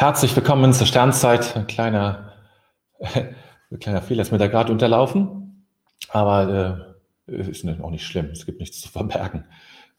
Herzlich 0.00 0.36
willkommen 0.36 0.72
zur 0.72 0.86
Sternzeit. 0.86 1.56
Ein 1.56 1.66
kleiner, 1.66 2.32
ein 3.00 3.78
kleiner 3.80 4.00
Fehler 4.00 4.22
ist 4.22 4.30
mir 4.30 4.38
da 4.38 4.46
gerade 4.46 4.70
unterlaufen, 4.70 5.66
aber 6.10 6.86
äh, 7.26 7.50
ist 7.50 7.66
auch 7.82 7.90
nicht 7.90 8.06
schlimm. 8.06 8.26
Es 8.26 8.46
gibt 8.46 8.60
nichts 8.60 8.80
zu 8.80 8.88
verbergen. 8.88 9.44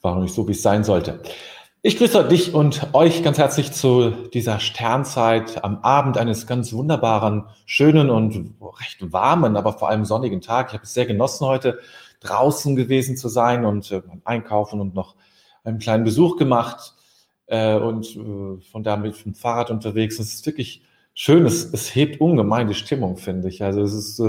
War 0.02 0.16
noch 0.16 0.22
nicht 0.22 0.34
so, 0.34 0.48
wie 0.48 0.54
es 0.54 0.62
sein 0.62 0.86
sollte. 0.86 1.20
Ich 1.82 1.98
grüße 1.98 2.30
dich 2.30 2.54
und 2.54 2.94
euch 2.94 3.24
ganz 3.24 3.40
herzlich 3.40 3.74
zu 3.74 4.12
dieser 4.34 4.62
Sternzeit 4.62 5.66
am 5.66 5.80
Abend 5.80 6.18
eines 6.18 6.48
ganz 6.48 6.72
wunderbaren, 6.72 7.48
schönen 7.66 8.10
und 8.10 8.56
recht 8.80 9.12
warmen, 9.12 9.58
aber 9.58 9.74
vor 9.74 9.90
allem 9.90 10.06
sonnigen 10.06 10.40
Tag. 10.40 10.70
Ich 10.70 10.76
habe 10.76 10.86
es 10.86 10.94
sehr 10.94 11.08
genossen, 11.08 11.46
heute 11.46 11.78
draußen 12.22 12.78
gewesen 12.78 13.18
zu 13.18 13.28
sein 13.28 13.66
und 13.66 13.92
äh, 13.92 14.02
einkaufen 14.24 14.80
und 14.80 14.96
noch 14.96 15.16
einen 15.66 15.80
kleinen 15.80 16.06
Besuch 16.06 16.38
gemacht 16.38 16.96
äh, 17.50 17.76
und 17.76 18.16
äh, 18.16 18.62
von 18.72 18.84
da 18.84 18.96
mit 18.96 19.26
dem 19.26 19.34
Fahrrad 19.34 19.72
unterwegs. 19.72 20.20
Es 20.20 20.34
ist 20.34 20.46
wirklich 20.46 20.84
schön, 21.14 21.46
es, 21.46 21.66
es 21.74 21.94
hebt 21.96 22.22
ungemein 22.22 22.68
die 22.68 22.76
Stimmung, 22.76 23.18
finde 23.18 23.50
ich. 23.50 23.64
Also 23.64 23.82
es 23.82 23.94
ist 23.94 24.20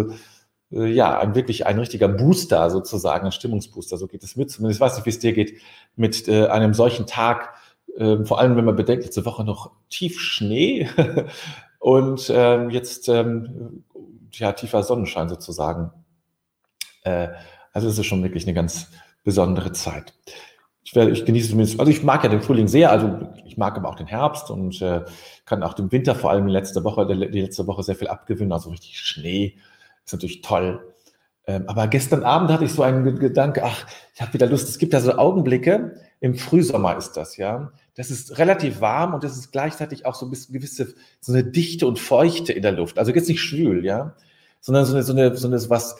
äh, 0.72 0.86
ja 0.86 1.18
ein, 1.18 1.34
wirklich 1.34 1.66
ein 1.66 1.78
richtiger 1.78 2.08
Booster 2.08 2.70
sozusagen, 2.70 3.26
ein 3.26 3.32
Stimmungsbooster. 3.32 3.98
So 3.98 4.06
geht 4.06 4.22
es 4.22 4.36
mit. 4.36 4.50
Zumindest 4.50 4.78
ich 4.78 4.80
weiß 4.80 4.96
nicht, 4.96 5.06
wie 5.06 5.10
es 5.10 5.18
dir 5.18 5.34
geht 5.34 5.60
mit 5.96 6.28
äh, 6.28 6.46
einem 6.46 6.74
solchen 6.74 7.06
Tag. 7.06 7.54
Äh, 7.96 8.24
vor 8.24 8.40
allem, 8.40 8.56
wenn 8.56 8.64
man 8.64 8.76
bedenkt, 8.76 9.04
letzte 9.04 9.26
Woche 9.26 9.44
noch 9.44 9.70
tief 9.90 10.18
Schnee 10.18 10.88
und 11.78 12.32
ähm, 12.34 12.70
jetzt 12.70 13.08
ähm, 13.08 13.84
ja, 14.32 14.52
tiefer 14.52 14.82
Sonnenschein 14.82 15.28
sozusagen. 15.28 15.90
Äh, 17.02 17.28
also 17.72 17.88
es 17.88 17.98
ist 17.98 18.06
schon 18.06 18.22
wirklich 18.22 18.44
eine 18.44 18.54
ganz 18.54 18.88
besondere 19.24 19.72
Zeit 19.72 20.14
ich, 20.90 20.96
werde, 20.96 21.12
ich 21.12 21.24
genieße 21.24 21.50
zumindest, 21.50 21.78
also 21.78 21.92
ich 21.92 22.02
mag 22.02 22.24
ja 22.24 22.28
den 22.28 22.42
Frühling 22.42 22.66
sehr, 22.66 22.90
also 22.90 23.20
ich 23.44 23.56
mag 23.56 23.76
aber 23.76 23.88
auch 23.88 23.94
den 23.94 24.08
Herbst 24.08 24.50
und 24.50 24.82
äh, 24.82 25.04
kann 25.44 25.62
auch 25.62 25.74
dem 25.74 25.92
Winter, 25.92 26.16
vor 26.16 26.32
allem 26.32 26.48
letzte 26.48 26.82
Woche, 26.82 27.06
die 27.06 27.40
letzte 27.40 27.68
Woche 27.68 27.84
sehr 27.84 27.94
viel 27.94 28.08
abgewinnen, 28.08 28.52
also 28.52 28.70
richtig 28.70 28.98
Schnee, 28.98 29.56
ist 30.04 30.12
natürlich 30.12 30.42
toll. 30.42 30.92
Ähm, 31.46 31.68
aber 31.68 31.86
gestern 31.86 32.24
Abend 32.24 32.50
hatte 32.50 32.64
ich 32.64 32.72
so 32.72 32.82
einen 32.82 33.20
Gedanke, 33.20 33.62
ach, 33.62 33.86
ich 34.16 34.20
habe 34.20 34.34
wieder 34.34 34.48
Lust, 34.48 34.68
es 34.68 34.78
gibt 34.78 34.92
ja 34.92 35.00
so 35.00 35.12
Augenblicke, 35.12 35.94
im 36.18 36.34
Frühsommer 36.34 36.96
ist 36.96 37.12
das, 37.12 37.36
ja. 37.36 37.70
Das 37.94 38.10
ist 38.10 38.38
relativ 38.38 38.80
warm 38.80 39.14
und 39.14 39.22
das 39.22 39.36
ist 39.36 39.52
gleichzeitig 39.52 40.06
auch 40.06 40.16
so 40.16 40.26
ein 40.26 40.30
bisschen 40.30 40.54
gewisse, 40.54 40.94
so 41.20 41.32
eine 41.32 41.44
Dichte 41.44 41.86
und 41.86 42.00
Feuchte 42.00 42.52
in 42.52 42.62
der 42.62 42.72
Luft. 42.72 42.98
Also 42.98 43.12
jetzt 43.12 43.28
nicht 43.28 43.40
schwül, 43.40 43.84
ja, 43.84 44.16
sondern 44.60 44.86
so 44.86 44.94
eine, 44.94 45.04
so 45.04 45.12
eine, 45.12 45.36
so 45.36 45.46
eine 45.46 45.70
was 45.70 45.98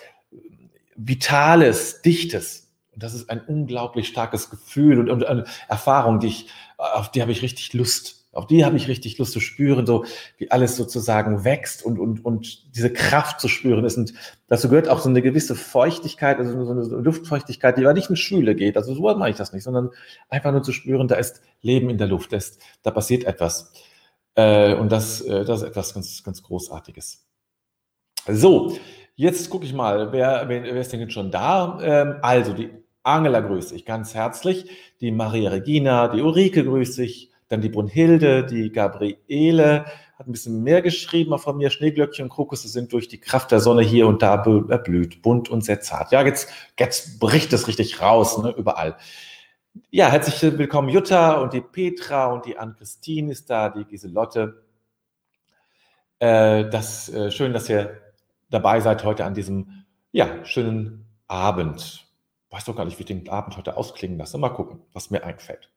Vitales, 0.97 2.03
Dichtes. 2.03 2.70
Das 3.01 3.15
ist 3.15 3.29
ein 3.31 3.41
unglaublich 3.41 4.09
starkes 4.09 4.51
Gefühl 4.51 4.99
und, 5.01 5.11
und 5.11 5.25
eine 5.25 5.45
Erfahrung, 5.69 6.21
die 6.21 6.29
ich, 6.29 6.49
auf 6.77 7.11
die 7.11 7.23
habe 7.23 7.33
ich 7.33 7.43
richtig 7.43 7.73
Lust. 7.73 8.21
Auf 8.33 8.47
die 8.47 8.65
habe 8.65 8.77
ich 8.77 8.87
richtig 8.87 9.19
Lust 9.19 9.33
zu 9.33 9.41
spüren, 9.41 9.87
so 9.87 10.05
wie 10.39 10.53
alles 10.53 10.77
sozusagen 10.77 11.45
wächst 11.45 11.85
und, 11.85 11.99
und, 11.99 12.25
und 12.25 12.77
diese 12.77 12.93
Kraft 12.93 13.41
zu 13.41 13.49
spüren 13.49 13.85
ist. 13.85 13.97
Und 13.99 14.15
dazu 14.47 14.69
gehört 14.69 14.89
auch 14.89 15.01
so 15.01 15.09
eine 15.09 15.21
gewisse 15.21 15.57
Feuchtigkeit, 15.57 16.39
also 16.39 16.65
so 16.65 16.71
eine 16.71 16.83
Luftfeuchtigkeit, 17.03 17.77
die 17.77 17.83
aber 17.83 17.93
nicht 17.93 18.09
in 18.09 18.15
Schule 18.15 18.55
geht. 18.55 18.77
Also 18.77 18.95
so 18.95 19.03
mache 19.03 19.31
ich 19.31 19.37
das 19.37 19.53
nicht, 19.53 19.65
sondern 19.65 19.91
einfach 20.29 20.53
nur 20.53 20.63
zu 20.63 20.73
spüren, 20.73 21.09
da 21.09 21.17
ist 21.17 21.43
Leben 21.61 21.91
in 21.91 21.99
der 21.99 22.07
Luft, 22.07 22.33
da, 22.33 22.37
ist, 22.37 22.63
da 22.85 22.93
passiert 22.93 23.25
etwas. 23.25 23.73
Äh, 24.37 24.75
und 24.75 24.93
das, 24.93 25.23
äh, 25.23 25.45
das 25.45 25.63
ist 25.63 25.69
etwas 25.69 25.95
ganz, 25.95 26.23
ganz 26.23 26.41
Großartiges. 26.41 27.27
So, 28.29 28.79
jetzt 29.17 29.51
gucke 29.51 29.65
ich 29.65 29.73
mal, 29.73 30.13
wer, 30.13 30.49
wer, 30.49 30.63
wer 30.63 30.81
ist 30.81 30.93
denn 30.93 31.01
jetzt 31.01 31.15
schon 31.15 31.33
da? 31.33 31.81
Ähm, 31.83 32.17
also, 32.23 32.53
die 32.53 32.71
Angela 33.03 33.41
grüße 33.41 33.75
ich 33.75 33.85
ganz 33.85 34.15
herzlich, 34.15 34.71
die 35.01 35.11
Maria 35.11 35.51
Regina, 35.51 36.09
die 36.09 36.21
Ulrike 36.21 36.65
grüße 36.65 37.03
ich, 37.03 37.31
dann 37.49 37.61
die 37.61 37.69
Brunhilde, 37.69 38.45
die 38.45 38.71
Gabriele, 38.71 39.87
hat 40.19 40.29
ein 40.29 40.33
bisschen 40.33 40.63
mehr 40.63 40.83
geschrieben, 40.83 41.33
auch 41.33 41.41
von 41.41 41.57
mir, 41.57 41.71
Schneeglöckchen 41.71 42.25
und 42.25 42.29
Krokusse 42.29 42.69
sind 42.69 42.93
durch 42.93 43.09
die 43.09 43.19
Kraft 43.19 43.51
der 43.51 43.61
Sonne 43.61 43.83
hier 43.83 44.07
und 44.07 44.21
da 44.21 44.35
erblüht, 44.35 45.23
bunt 45.23 45.49
und 45.49 45.65
sehr 45.65 45.81
zart. 45.81 46.13
Ja, 46.13 46.23
jetzt, 46.23 46.51
jetzt 46.79 47.19
bricht 47.19 47.53
es 47.55 47.67
richtig 47.67 48.03
raus, 48.03 48.37
ne, 48.37 48.55
überall. 48.57 48.97
Ja, 49.91 50.11
herzlich 50.11 50.59
willkommen 50.59 50.91
Jutta 50.91 51.41
und 51.41 51.55
die 51.55 51.63
Petra 51.63 52.27
und 52.27 52.45
die 52.45 52.59
Ann-Christine 52.59 53.33
ist 53.33 53.49
da, 53.49 53.71
die 53.71 53.85
Giselotte. 53.85 54.63
Äh, 56.19 56.69
das, 56.69 57.09
äh, 57.09 57.31
schön, 57.31 57.55
dass 57.55 57.71
ihr 57.71 57.99
dabei 58.51 58.81
seid 58.81 59.05
heute 59.05 59.25
an 59.25 59.33
diesem, 59.33 59.85
ja, 60.13 60.45
schönen 60.45 61.07
Abend 61.29 62.10
weiß 62.51 62.65
doch 62.65 62.77
gar 62.77 62.85
nicht, 62.85 62.99
wie 62.99 63.03
ich 63.03 63.07
den 63.07 63.29
Abend 63.29 63.57
heute 63.57 63.77
ausklingen 63.77 64.19
lasse. 64.19 64.39
Mal 64.39 64.51
gucken, 64.51 64.81
was 64.93 65.11
mir 65.11 65.25
einfällt. 65.25 65.71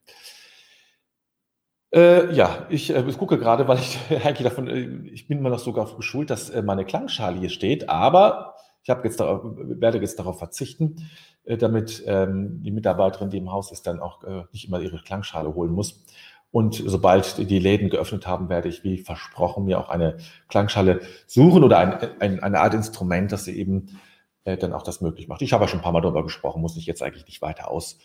Äh, 1.93 2.33
ja, 2.33 2.65
ich, 2.69 2.89
äh, 2.89 3.03
gucke 3.17 3.37
gerade, 3.37 3.67
weil 3.67 3.77
ich 3.77 3.99
eigentlich 4.23 4.47
davon, 4.47 4.67
äh, 4.67 5.09
ich 5.11 5.27
bin 5.27 5.39
immer 5.39 5.49
noch 5.49 5.59
sogar 5.59 5.95
geschult, 5.95 6.29
dass 6.29 6.49
äh, 6.49 6.63
meine 6.63 6.85
Klangschale 6.85 7.39
hier 7.39 7.49
steht, 7.49 7.89
aber 7.89 8.55
ich 8.81 8.89
jetzt 8.89 9.19
darauf, 9.19 9.41
werde 9.43 9.99
jetzt 9.99 10.19
darauf 10.19 10.39
verzichten, 10.39 11.07
äh, 11.45 11.57
damit 11.57 12.03
ähm, 12.05 12.61
die 12.63 12.71
Mitarbeiterin, 12.71 13.29
die 13.29 13.37
im 13.37 13.51
Haus 13.51 13.71
ist, 13.71 13.87
dann 13.87 13.99
auch 13.99 14.23
äh, 14.23 14.43
nicht 14.51 14.67
immer 14.67 14.79
ihre 14.79 15.01
Klangschale 15.01 15.53
holen 15.53 15.71
muss. 15.71 16.03
Und 16.51 16.83
sobald 16.85 17.49
die 17.49 17.59
Läden 17.59 17.89
geöffnet 17.89 18.27
haben, 18.27 18.49
werde 18.49 18.69
ich, 18.69 18.83
wie 18.83 18.99
versprochen, 18.99 19.65
mir 19.65 19.79
auch 19.79 19.89
eine 19.89 20.17
Klangschale 20.49 21.01
suchen 21.25 21.63
oder 21.63 21.79
ein, 21.79 21.93
ein, 22.19 22.43
eine 22.43 22.59
Art 22.59 22.75
Instrument, 22.75 23.31
das 23.31 23.45
sie 23.45 23.57
eben 23.57 23.99
äh, 24.45 24.57
dann 24.57 24.73
auch 24.73 24.83
das 24.83 25.01
möglich 25.01 25.27
macht. 25.27 25.41
Ich 25.41 25.53
habe 25.53 25.63
ja 25.63 25.67
schon 25.67 25.79
ein 25.79 25.83
paar 25.83 25.91
Mal 25.91 26.01
darüber 26.01 26.23
gesprochen, 26.23 26.61
muss 26.61 26.77
ich 26.77 26.85
jetzt 26.85 27.01
eigentlich 27.01 27.25
nicht 27.25 27.41
weiter 27.41 27.69
aus, 27.69 27.97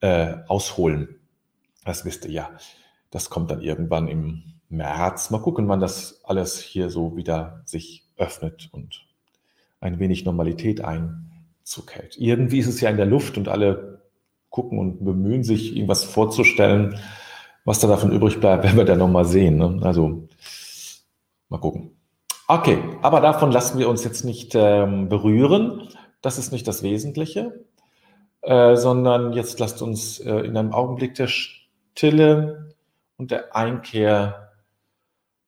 äh, 0.00 0.34
ausholen. 0.48 1.20
Das 1.84 2.04
wisst 2.04 2.24
ihr 2.24 2.30
ja. 2.30 2.50
Das 3.10 3.30
kommt 3.30 3.50
dann 3.50 3.60
irgendwann 3.60 4.08
im 4.08 4.42
März. 4.68 5.30
Mal 5.30 5.42
gucken, 5.42 5.68
wann 5.68 5.80
das 5.80 6.24
alles 6.24 6.60
hier 6.60 6.88
so 6.90 7.16
wieder 7.16 7.62
sich 7.66 8.04
öffnet 8.16 8.68
und 8.72 9.06
ein 9.80 9.98
wenig 9.98 10.24
Normalität 10.24 10.82
Einzug 10.82 11.92
hält. 11.94 12.16
Irgendwie 12.16 12.58
ist 12.58 12.68
es 12.68 12.80
ja 12.80 12.88
in 12.88 12.96
der 12.96 13.06
Luft 13.06 13.36
und 13.36 13.48
alle 13.48 14.02
gucken 14.48 14.78
und 14.78 15.04
bemühen 15.04 15.44
sich, 15.44 15.74
irgendwas 15.74 16.04
vorzustellen. 16.04 16.98
Was 17.64 17.80
da 17.80 17.88
davon 17.88 18.12
übrig 18.12 18.40
bleibt, 18.40 18.62
werden 18.64 18.76
wir 18.76 18.84
dann 18.84 18.98
nochmal 18.98 19.24
sehen. 19.24 19.56
Ne? 19.56 19.80
Also 19.82 20.28
mal 21.48 21.58
gucken. 21.58 21.96
Okay, 22.48 22.82
aber 23.02 23.20
davon 23.20 23.52
lassen 23.52 23.78
wir 23.78 23.88
uns 23.88 24.04
jetzt 24.04 24.24
nicht 24.24 24.54
ähm, 24.54 25.08
berühren. 25.08 25.88
Das 26.20 26.38
ist 26.38 26.52
nicht 26.52 26.66
das 26.68 26.82
Wesentliche, 26.82 27.64
äh, 28.42 28.76
sondern 28.76 29.32
jetzt 29.32 29.58
lasst 29.58 29.80
uns 29.82 30.18
äh, 30.20 30.34
in 30.40 30.56
einem 30.56 30.72
Augenblick 30.72 31.14
der 31.14 31.28
Stille 31.28 32.74
und 33.16 33.30
der 33.30 33.54
Einkehr 33.54 34.52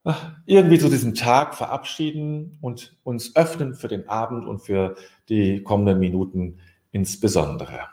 ach, 0.04 0.32
irgendwie 0.46 0.78
zu 0.78 0.88
diesem 0.88 1.14
Tag 1.14 1.54
verabschieden 1.54 2.58
und 2.60 2.96
uns 3.02 3.34
öffnen 3.36 3.74
für 3.74 3.88
den 3.88 4.08
Abend 4.08 4.46
und 4.46 4.60
für 4.60 4.96
die 5.28 5.62
kommenden 5.62 5.98
Minuten 5.98 6.60
insbesondere. 6.92 7.88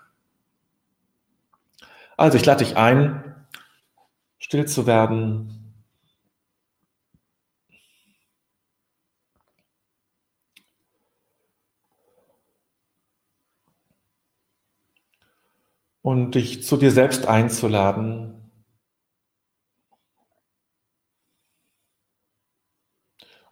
Also 2.17 2.37
ich 2.37 2.45
lade 2.45 2.63
dich 2.63 2.77
ein, 2.77 3.35
still 4.37 4.67
zu 4.67 4.85
werden, 4.85 5.60
und 16.01 16.35
dich 16.35 16.63
zu 16.63 16.77
dir 16.77 16.91
selbst 16.91 17.27
einzuladen. 17.27 18.51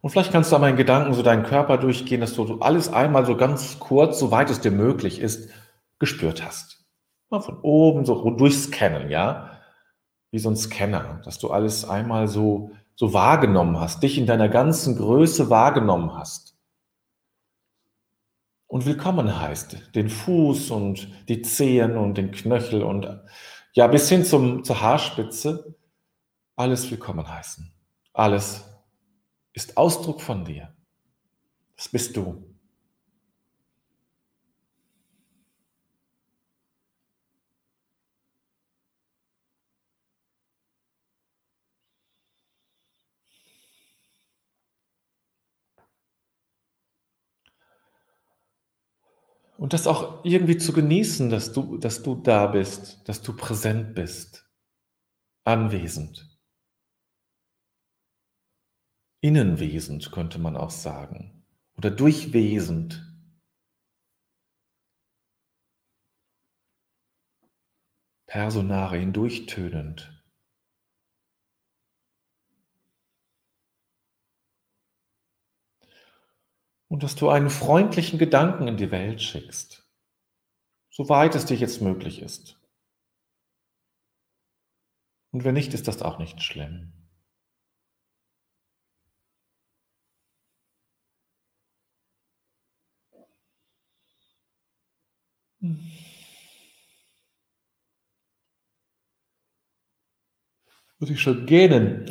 Und 0.00 0.10
vielleicht 0.10 0.32
kannst 0.32 0.50
du 0.50 0.56
einmal 0.56 0.70
in 0.70 0.76
Gedanken 0.76 1.12
so 1.12 1.22
deinen 1.22 1.44
Körper 1.44 1.76
durchgehen, 1.76 2.22
dass 2.22 2.34
du 2.34 2.60
alles 2.60 2.90
einmal 2.90 3.26
so 3.26 3.36
ganz 3.36 3.78
kurz, 3.78 4.18
soweit 4.18 4.48
es 4.50 4.60
dir 4.60 4.70
möglich 4.70 5.20
ist, 5.20 5.50
gespürt 5.98 6.44
hast. 6.44 6.86
Mal 7.28 7.42
von 7.42 7.60
oben 7.60 8.06
so 8.06 8.30
durchscannen, 8.30 9.10
ja? 9.10 9.58
Wie 10.32 10.38
so 10.38 10.48
ein 10.48 10.56
Scanner, 10.56 11.20
dass 11.24 11.38
du 11.38 11.50
alles 11.50 11.84
einmal 11.84 12.28
so, 12.28 12.70
so 12.94 13.12
wahrgenommen 13.12 13.78
hast, 13.78 14.02
dich 14.02 14.16
in 14.16 14.26
deiner 14.26 14.48
ganzen 14.48 14.96
Größe 14.96 15.50
wahrgenommen 15.50 16.14
hast 16.14 16.49
und 18.70 18.86
willkommen 18.86 19.40
heißt. 19.40 19.96
Den 19.96 20.08
Fuß 20.08 20.70
und 20.70 21.08
die 21.28 21.42
Zehen 21.42 21.96
und 21.96 22.16
den 22.16 22.30
Knöchel 22.30 22.84
und 22.84 23.20
ja, 23.72 23.88
bis 23.88 24.08
hin 24.08 24.24
zum, 24.24 24.62
zur 24.62 24.80
Haarspitze 24.80 25.74
alles 26.54 26.88
willkommen 26.88 27.28
heißen. 27.28 27.72
Alles 28.12 28.64
ist 29.52 29.76
Ausdruck 29.76 30.20
von 30.20 30.44
dir. 30.44 30.72
Das 31.76 31.88
bist 31.88 32.16
du. 32.16 32.49
Und 49.60 49.74
das 49.74 49.86
auch 49.86 50.24
irgendwie 50.24 50.56
zu 50.56 50.72
genießen, 50.72 51.28
dass 51.28 51.52
du, 51.52 51.76
dass 51.76 52.02
du 52.02 52.14
da 52.14 52.46
bist, 52.46 53.06
dass 53.06 53.20
du 53.20 53.36
präsent 53.36 53.94
bist, 53.94 54.50
anwesend. 55.44 56.30
innenwesend, 59.22 60.12
könnte 60.12 60.38
man 60.38 60.56
auch 60.56 60.70
sagen, 60.70 61.44
oder 61.76 61.90
durchwesend. 61.90 63.06
Personare 68.26 68.96
hindurchtönend. 68.96 70.19
Und 76.90 77.04
dass 77.04 77.14
du 77.14 77.28
einen 77.28 77.50
freundlichen 77.50 78.18
Gedanken 78.18 78.66
in 78.66 78.76
die 78.76 78.90
Welt 78.90 79.22
schickst, 79.22 79.88
soweit 80.90 81.36
es 81.36 81.44
dir 81.44 81.56
jetzt 81.56 81.80
möglich 81.80 82.20
ist. 82.20 82.60
Und 85.30 85.44
wenn 85.44 85.54
nicht, 85.54 85.72
ist 85.72 85.86
das 85.86 86.02
auch 86.02 86.18
nicht 86.18 86.42
schlimm. 86.42 86.92
Würde 100.98 101.12
ich 101.12 101.20
schon 101.20 101.46
gähnen. 101.46 102.06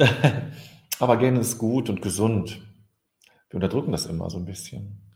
Aber 1.00 1.18
gähnen 1.18 1.42
ist 1.42 1.58
gut 1.58 1.90
und 1.90 2.02
gesund. 2.02 2.62
Wir 3.50 3.56
unterdrücken 3.56 3.92
das 3.92 4.06
immer 4.06 4.30
so 4.30 4.38
ein 4.38 4.46
bisschen. 4.46 5.09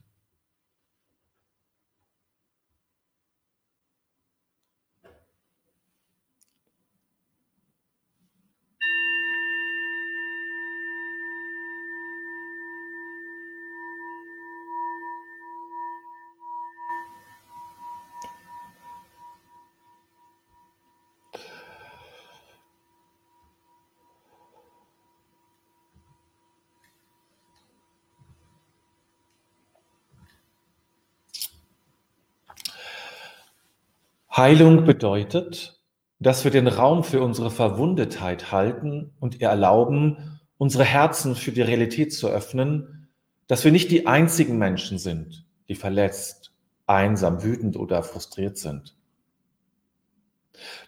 Heilung 34.44 34.84
bedeutet, 34.84 35.80
dass 36.19 36.44
wir 36.44 36.51
den 36.51 36.68
Raum 36.68 37.06
für 37.06 37.22
unsere 37.22 37.50
Verwundetheit 37.50 38.51
halten 38.51 39.13
und 39.22 39.40
ihr 39.40 39.48
erlauben, 39.48 40.42
unsere 40.57 40.84
Herzen 40.84 41.38
für 41.38 41.54
die 41.54 41.62
Realität 41.62 42.12
zu 42.12 42.28
öffnen, 42.28 43.07
dass 43.48 43.63
wir 43.63 43.72
nicht 43.72 43.90
die 43.90 44.06
einzigen 44.06 44.57
Menschen 44.57 44.98
sind, 44.98 45.45
die 45.69 45.75
verletzt, 45.75 46.51
einsam, 46.88 47.42
wütend 47.42 47.78
oder 47.78 48.04
frustriert 48.04 48.57
sind. 48.57 48.98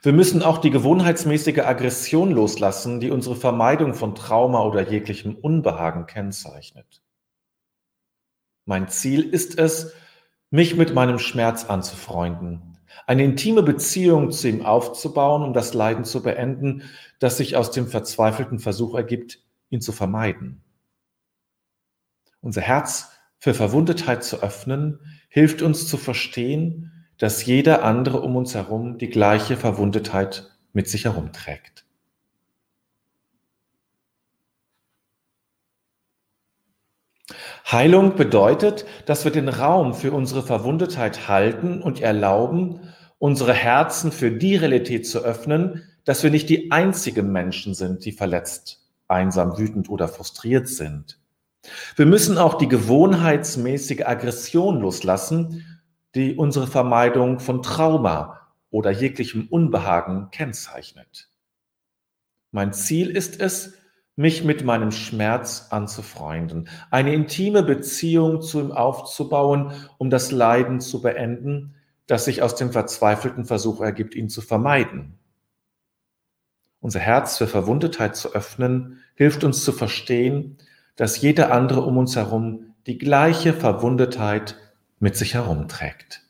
Wir 0.02 0.12
müssen 0.12 0.44
auch 0.44 0.58
die 0.58 0.70
gewohnheitsmäßige 0.70 1.60
Aggression 1.60 2.32
loslassen, 2.32 3.00
die 3.00 3.10
unsere 3.10 3.38
Vermeidung 3.38 3.94
von 3.94 4.16
Trauma 4.16 4.66
oder 4.66 4.82
jeglichem 4.82 5.34
Unbehagen 5.34 6.08
kennzeichnet. 6.08 7.02
Mein 8.66 8.90
Ziel 8.90 9.24
ist 9.24 9.58
es, 9.58 9.94
mich 10.50 10.76
mit 10.76 10.94
meinem 10.94 11.20
Schmerz 11.20 11.64
anzufreunden, 11.64 12.75
eine 13.06 13.24
intime 13.24 13.64
Beziehung 13.64 14.32
zu 14.32 14.50
ihm 14.50 14.66
aufzubauen, 14.66 15.44
um 15.44 15.54
das 15.54 15.74
Leiden 15.74 16.06
zu 16.06 16.24
beenden, 16.24 16.84
das 17.20 17.38
sich 17.38 17.56
aus 17.56 17.72
dem 17.72 17.88
verzweifelten 17.88 18.60
Versuch 18.60 18.96
ergibt, 18.96 19.44
ihn 19.70 19.82
zu 19.82 19.92
vermeiden. 19.92 20.64
Unser 22.42 22.62
Herz 22.62 23.12
für 23.38 23.54
Verwundetheit 23.54 24.24
zu 24.24 24.42
öffnen, 24.42 25.00
hilft 25.30 25.62
uns 25.62 25.88
zu 25.88 25.98
verstehen, 25.98 26.92
dass 27.18 27.46
jeder 27.46 27.84
andere 27.84 28.22
um 28.22 28.36
uns 28.36 28.56
herum 28.56 28.98
die 28.98 29.10
gleiche 29.10 29.58
Verwundetheit 29.58 30.52
mit 30.74 30.90
sich 30.90 31.06
herumträgt. 31.06 31.86
Heilung 37.72 38.16
bedeutet, 38.16 38.86
dass 39.06 39.26
wir 39.26 39.32
den 39.32 39.50
Raum 39.50 39.96
für 39.96 40.12
unsere 40.12 40.44
Verwundetheit 40.44 41.28
halten 41.28 41.82
und 41.82 42.00
erlauben, 42.00 42.80
unsere 43.18 43.54
Herzen 43.54 44.12
für 44.12 44.32
die 44.32 44.56
Realität 44.56 45.08
zu 45.08 45.20
öffnen, 45.20 45.84
dass 46.04 46.24
wir 46.24 46.32
nicht 46.32 46.50
die 46.50 46.72
einzigen 46.72 47.32
Menschen 47.32 47.74
sind, 47.74 48.06
die 48.06 48.12
verletzt, 48.12 48.84
einsam, 49.08 49.58
wütend 49.58 49.90
oder 49.90 50.08
frustriert 50.08 50.68
sind. 50.68 51.20
Wir 51.96 52.06
müssen 52.06 52.38
auch 52.38 52.56
die 52.56 52.68
gewohnheitsmäßige 52.68 54.06
Aggression 54.06 54.80
loslassen, 54.80 55.80
die 56.14 56.36
unsere 56.36 56.68
Vermeidung 56.68 57.40
von 57.40 57.62
Trauma 57.64 58.40
oder 58.70 58.92
jeglichem 58.92 59.48
Unbehagen 59.50 60.30
kennzeichnet. 60.32 61.30
Mein 62.52 62.74
Ziel 62.74 63.10
ist 63.10 63.42
es, 63.42 63.74
mich 64.16 64.46
mit 64.46 64.64
meinem 64.64 64.92
Schmerz 64.92 65.68
anzufreunden, 65.72 66.70
eine 66.90 67.14
intime 67.14 67.64
Beziehung 67.64 68.42
zu 68.42 68.62
ihm 68.62 68.72
aufzubauen, 68.72 69.74
um 69.98 70.10
das 70.10 70.32
Leiden 70.32 70.80
zu 70.80 71.02
beenden, 71.02 71.75
das 72.08 72.26
sich 72.26 72.42
aus 72.42 72.56
dem 72.56 72.72
verzweifelten 72.72 73.46
Versuch 73.46 73.82
ergibt, 73.82 74.16
ihn 74.16 74.30
zu 74.30 74.42
vermeiden. 74.42 75.18
Unser 76.80 77.00
Herz 77.00 77.38
für 77.38 77.48
Verwundetheit 77.48 78.16
zu 78.16 78.34
öffnen, 78.34 79.00
hilft 79.16 79.44
uns 79.44 79.64
zu 79.64 79.72
verstehen, 79.72 80.58
dass 80.96 81.20
jeder 81.20 81.52
andere 81.52 81.82
um 81.82 81.98
uns 81.98 82.16
herum 82.16 82.76
die 82.86 82.98
gleiche 82.98 83.54
Verwundetheit 83.54 84.56
mit 85.00 85.16
sich 85.16 85.34
herumträgt. 85.34 86.22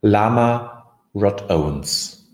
Lama 0.00 0.92
Rod 1.14 1.50
Owens 1.50 2.25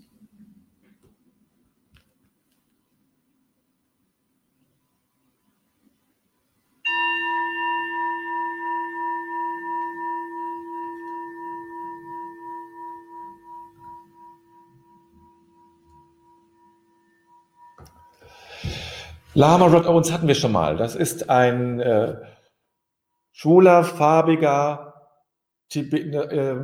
Lama 19.35 19.65
Rod 19.65 19.87
Owens 19.87 20.11
hatten 20.11 20.27
wir 20.27 20.35
schon 20.35 20.51
mal. 20.51 20.77
Das 20.77 20.95
ist 20.95 21.29
ein 21.29 21.79
äh, 21.79 22.15
schwuler, 23.31 23.83
farbiger 23.83 24.93
Tibet, 25.69 26.13
äh, 26.13 26.55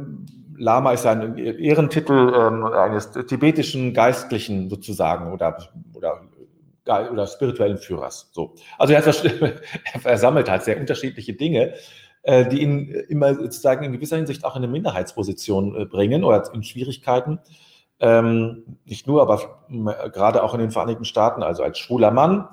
Lama 0.58 0.92
ist 0.92 1.06
ein 1.06 1.38
Ehrentitel 1.38 2.14
äh, 2.14 2.78
eines 2.78 3.12
tibetischen 3.12 3.94
Geistlichen 3.94 4.70
sozusagen 4.70 5.32
oder, 5.32 5.58
oder, 5.94 6.22
oder 6.86 7.28
spirituellen 7.28 7.78
Führers. 7.78 8.30
So. 8.34 8.56
Also 8.78 8.94
er, 8.94 9.06
hat, 9.06 9.24
er 10.04 10.18
sammelt 10.18 10.50
halt 10.50 10.64
sehr 10.64 10.80
unterschiedliche 10.80 11.34
Dinge, 11.34 11.74
äh, 12.24 12.46
die 12.46 12.62
ihn 12.62 12.90
immer 13.08 13.34
sozusagen 13.34 13.84
in 13.86 13.94
gewisser 13.94 14.18
Hinsicht 14.18 14.44
auch 14.44 14.56
in 14.56 14.64
eine 14.64 14.72
Minderheitsposition 14.72 15.76
äh, 15.76 15.86
bringen 15.86 16.24
oder 16.24 16.44
in 16.54 16.62
Schwierigkeiten. 16.62 17.40
Ähm, 18.00 18.78
nicht 18.86 19.08
nur, 19.08 19.22
aber 19.22 19.60
gerade 20.14 20.44
auch 20.44 20.54
in 20.54 20.62
den 20.62 20.72
Vereinigten 20.72 21.06
Staaten, 21.06 21.44
also 21.44 21.64
als 21.64 21.80
schwuler 21.80 22.12
Mann, 22.12 22.48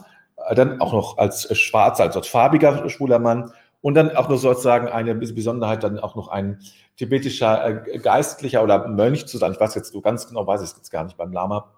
äh, 0.48 0.54
dann 0.54 0.80
auch 0.80 0.92
noch 0.92 1.18
als 1.18 1.56
schwarzer, 1.56 2.04
also 2.04 2.18
als 2.18 2.28
farbiger 2.28 2.88
schwuler 2.88 3.18
Mann 3.18 3.52
und 3.80 3.94
dann 3.94 4.16
auch 4.16 4.28
noch 4.28 4.38
sozusagen 4.38 4.88
eine 4.88 5.14
Besonderheit, 5.14 5.84
dann 5.84 6.00
auch 6.00 6.16
noch 6.16 6.28
ein 6.28 6.58
tibetischer 6.96 7.86
äh, 7.86 7.98
Geistlicher 7.98 8.62
oder 8.64 8.88
Mönch 8.88 9.26
zu 9.26 9.38
sein. 9.38 9.52
Ich 9.52 9.60
weiß 9.60 9.74
jetzt 9.76 9.92
so 9.92 10.00
ganz 10.00 10.26
genau, 10.26 10.46
weiß 10.46 10.62
ich 10.62 10.70
es 10.70 10.76
jetzt 10.76 10.90
gar 10.90 11.04
nicht 11.04 11.16
beim 11.16 11.32
Lama. 11.32 11.72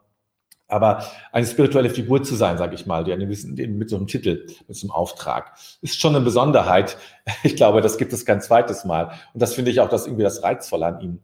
Aber 0.71 1.03
eine 1.33 1.47
spirituelle 1.47 1.89
Figur 1.89 2.23
zu 2.23 2.35
sein, 2.35 2.59
sage 2.59 2.75
ich 2.75 2.85
mal, 2.87 3.03
die 3.03 3.17
mit 3.17 3.89
so 3.89 3.97
einem 3.97 4.07
Titel, 4.07 4.47
mit 4.69 4.77
so 4.77 4.87
einem 4.87 4.91
Auftrag, 4.91 5.55
ist 5.81 5.99
schon 5.99 6.15
eine 6.15 6.25
Besonderheit. 6.25 6.99
Ich 7.43 7.57
glaube, 7.57 7.81
das 7.81 7.99
gibt 7.99 8.13
es 8.13 8.25
kein 8.25 8.41
zweites 8.41 8.85
Mal. 8.85 9.13
Und 9.35 9.43
das 9.43 9.55
finde 9.55 9.71
ich 9.71 9.81
auch 9.81 9.89
das 9.89 10.07
irgendwie 10.07 10.25
das 10.25 10.43
Reizvolle 10.43 10.87
an 10.87 11.01
ihm. 11.01 11.21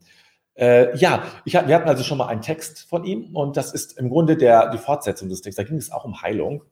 Äh, 0.57 0.97
ja, 0.97 1.25
ich, 1.45 1.55
wir 1.55 1.75
hatten 1.75 1.89
also 1.89 2.05
schon 2.05 2.19
mal 2.19 2.29
einen 2.29 2.43
Text 2.43 2.87
von 2.89 3.05
ihm 3.05 3.35
und 3.35 3.57
das 3.57 3.73
ist 3.73 3.99
im 3.99 4.09
Grunde 4.09 4.37
der, 4.37 4.71
die 4.71 4.79
Fortsetzung 4.79 5.29
des 5.29 5.41
Textes. 5.41 5.65
Da 5.65 5.69
ging 5.69 5.79
es 5.79 5.91
auch 5.91 6.05
um 6.05 6.23
Heilung. 6.23 6.63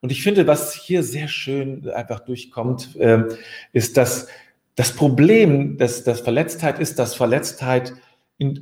Und 0.00 0.12
ich 0.12 0.22
finde, 0.22 0.46
was 0.46 0.74
hier 0.74 1.02
sehr 1.02 1.26
schön 1.26 1.88
einfach 1.90 2.20
durchkommt, 2.20 2.96
äh, 2.96 3.24
ist, 3.72 3.96
dass 3.96 4.28
das 4.76 4.92
Problem 4.92 5.78
dass, 5.78 6.04
dass 6.04 6.20
Verletztheit 6.20 6.78
ist, 6.78 6.98
dass 6.98 7.14
Verletztheit 7.14 7.94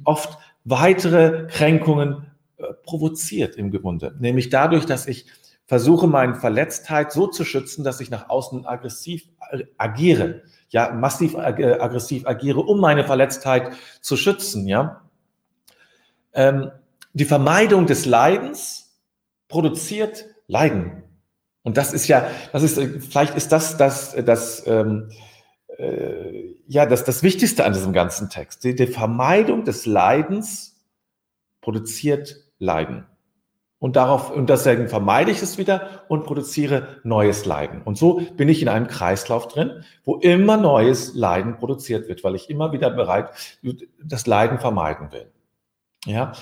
oft 0.05 0.39
weitere 0.65 1.47
Kränkungen 1.49 2.27
äh, 2.57 2.65
provoziert 2.85 3.57
im 3.57 3.71
Grunde. 3.71 4.15
Nämlich 4.19 4.49
dadurch, 4.49 4.87
dass 4.87 5.07
ich 5.07 5.27
versuche, 5.67 6.07
meine 6.07 6.35
Verletztheit 6.35 7.13
so 7.13 7.27
zu 7.27 7.45
schützen, 7.45 7.85
dass 7.85 8.01
ich 8.01 8.11
nach 8.11 8.29
außen 8.29 8.67
aggressiv 8.67 9.29
agiere 9.79 10.43
ja, 10.75 10.91
massiv 10.91 11.35
äh, 11.35 11.79
aggressiv 11.79 12.27
agiere, 12.27 12.59
um 12.59 12.81
meine 12.81 13.05
Verletztheit 13.05 13.75
zu 14.01 14.17
schützen, 14.17 14.67
ja. 14.67 15.03
Ähm, 16.33 16.73
die 17.13 17.25
Vermeidung 17.25 17.87
des 17.87 18.07
Leidens 18.07 18.99
produziert 19.47 20.27
Leiden. 20.49 21.05
Und 21.63 21.77
das 21.77 21.93
ist 21.93 22.09
ja, 22.09 22.29
das 22.53 22.65
ist, 22.65 22.81
vielleicht 23.09 23.37
ist 23.37 23.53
das 23.53 23.77
das, 23.77 24.17
das, 24.17 24.67
ähm, 24.67 25.11
äh, 25.79 26.57
ja, 26.67 26.87
das, 26.87 27.05
das 27.05 27.23
Wichtigste 27.23 27.65
an 27.65 27.73
diesem 27.73 27.93
ganzen 27.93 28.29
Text. 28.29 28.65
Die, 28.65 28.75
die 28.75 28.89
Vermeidung 28.89 29.65
des 29.65 29.87
Leidens 29.87 30.77
produziert 31.61 32.37
Leiden. 32.59 33.07
Und 33.85 33.97
darauf, 33.97 34.31
und 34.31 34.49
deswegen 34.49 34.89
vermeide 34.89 35.31
ich 35.31 35.43
es 35.43 35.59
wieder 35.59 36.07
und 36.09 36.25
produziere 36.25 37.01
neues 37.05 37.45
Leiden. 37.45 37.83
Und 37.83 37.99
so 37.99 38.19
bin 38.35 38.49
ich 38.49 38.63
in 38.63 38.69
einem 38.69 38.87
Kreislauf 38.87 39.47
drin, 39.47 39.85
wo 40.07 40.17
immer 40.17 40.57
neues 40.57 41.13
Leiden 41.15 41.59
produziert 41.59 42.09
wird, 42.09 42.25
weil 42.25 42.35
ich 42.35 42.49
immer 42.49 42.73
wieder 42.73 42.89
bereit 42.89 43.29
das 44.03 44.27
Leiden 44.27 44.59
vermeiden 44.59 45.13
will. 45.13 45.31
Ja. 46.07 46.33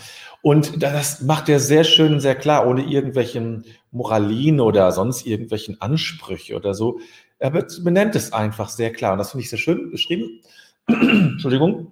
Und 0.41 0.85
das 0.85 1.23
macht 1.23 1.49
er 1.49 1.59
sehr 1.59 1.83
schön, 1.83 2.21
sehr 2.21 2.37
klar, 2.37 2.65
ohne 2.65 2.85
irgendwelchen 2.85 3.65
Moralien 3.91 4.61
oder 4.61 4.93
sonst 4.93 5.27
irgendwelchen 5.27 5.81
Ansprüche 5.81 6.55
oder 6.55 6.75
so. 6.75 7.01
Er 7.41 7.51
benennt 7.51 8.15
es 8.15 8.33
einfach 8.33 8.69
sehr 8.69 8.93
klar. 8.93 9.15
Und 9.15 9.19
das 9.19 9.33
finde 9.33 9.43
ich 9.43 9.51
sehr 9.51 9.59
schön 9.59 9.91
beschrieben. 9.91 10.43
Entschuldigung. 10.87 11.91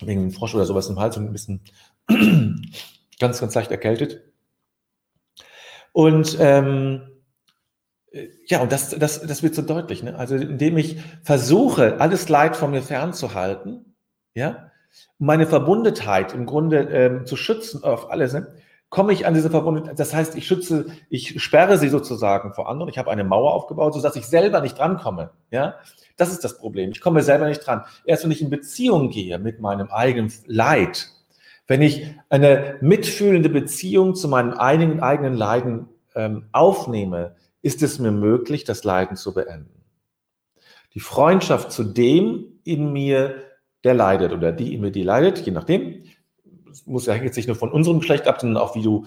Wegen 0.00 0.22
dem 0.22 0.30
Frosch 0.30 0.54
oder 0.54 0.64
sowas 0.64 0.88
im 0.88 0.98
Hals 0.98 1.18
und 1.18 1.26
ein 1.26 1.32
bisschen 1.32 1.60
ganz, 3.20 3.40
ganz 3.40 3.54
leicht 3.54 3.70
erkältet. 3.70 4.22
Und 5.94 6.36
ähm, 6.40 7.02
ja, 8.46 8.60
und 8.60 8.72
das, 8.72 8.90
das, 8.90 9.22
das 9.22 9.44
wird 9.44 9.54
so 9.54 9.62
deutlich. 9.62 10.02
Ne? 10.02 10.18
Also 10.18 10.34
indem 10.34 10.76
ich 10.76 10.98
versuche, 11.22 12.00
alles 12.00 12.28
Leid 12.28 12.56
von 12.56 12.72
mir 12.72 12.82
fernzuhalten, 12.82 13.96
ja, 14.34 14.72
meine 15.18 15.46
Verbundenheit 15.46 16.34
im 16.34 16.46
Grunde 16.46 16.80
ähm, 16.80 17.26
zu 17.26 17.36
schützen 17.36 17.84
auf 17.84 18.10
alles, 18.10 18.32
ne? 18.32 18.54
komme 18.90 19.12
ich 19.12 19.24
an 19.24 19.34
diese 19.34 19.50
Verbundenheit. 19.50 20.00
Das 20.00 20.12
heißt, 20.12 20.34
ich 20.36 20.48
schütze, 20.48 20.86
ich 21.10 21.40
sperre 21.40 21.78
sie 21.78 21.88
sozusagen 21.88 22.52
vor 22.54 22.68
anderen. 22.68 22.88
Ich 22.88 22.98
habe 22.98 23.12
eine 23.12 23.22
Mauer 23.22 23.52
aufgebaut, 23.52 23.94
sodass 23.94 24.16
ich 24.16 24.26
selber 24.26 24.60
nicht 24.60 24.76
drankomme. 24.76 25.30
Ja, 25.52 25.76
das 26.16 26.32
ist 26.32 26.42
das 26.42 26.58
Problem. 26.58 26.90
Ich 26.90 27.00
komme 27.00 27.22
selber 27.22 27.46
nicht 27.46 27.64
dran. 27.64 27.84
Erst 28.04 28.24
wenn 28.24 28.32
ich 28.32 28.42
in 28.42 28.50
Beziehung 28.50 29.10
gehe 29.10 29.38
mit 29.38 29.60
meinem 29.60 29.90
eigenen 29.90 30.32
Leid, 30.46 31.08
wenn 31.66 31.82
ich 31.82 32.06
eine 32.28 32.76
mitfühlende 32.80 33.48
Beziehung 33.48 34.14
zu 34.14 34.28
meinem 34.28 34.52
eigenen, 34.52 35.00
eigenen 35.00 35.34
Leiden 35.34 35.88
ähm, 36.14 36.46
aufnehme, 36.52 37.36
ist 37.62 37.82
es 37.82 37.98
mir 37.98 38.10
möglich, 38.10 38.64
das 38.64 38.84
Leiden 38.84 39.16
zu 39.16 39.32
beenden. 39.32 39.82
Die 40.92 41.00
Freundschaft 41.00 41.72
zu 41.72 41.82
dem 41.82 42.60
in 42.64 42.92
mir, 42.92 43.36
der 43.82 43.94
leidet 43.94 44.32
oder 44.32 44.52
die 44.52 44.74
in 44.74 44.82
mir, 44.82 44.90
die 44.90 45.02
leidet, 45.02 45.38
je 45.38 45.52
nachdem, 45.52 46.04
das 46.68 46.86
muss 46.86 47.06
ja 47.06 47.14
jetzt 47.14 47.36
nicht 47.36 47.46
nur 47.46 47.56
von 47.56 47.72
unserem 47.72 48.00
Geschlecht 48.00 48.26
ab, 48.26 48.40
sondern 48.40 48.62
auch 48.62 48.74
wie 48.74 48.82
du, 48.82 49.06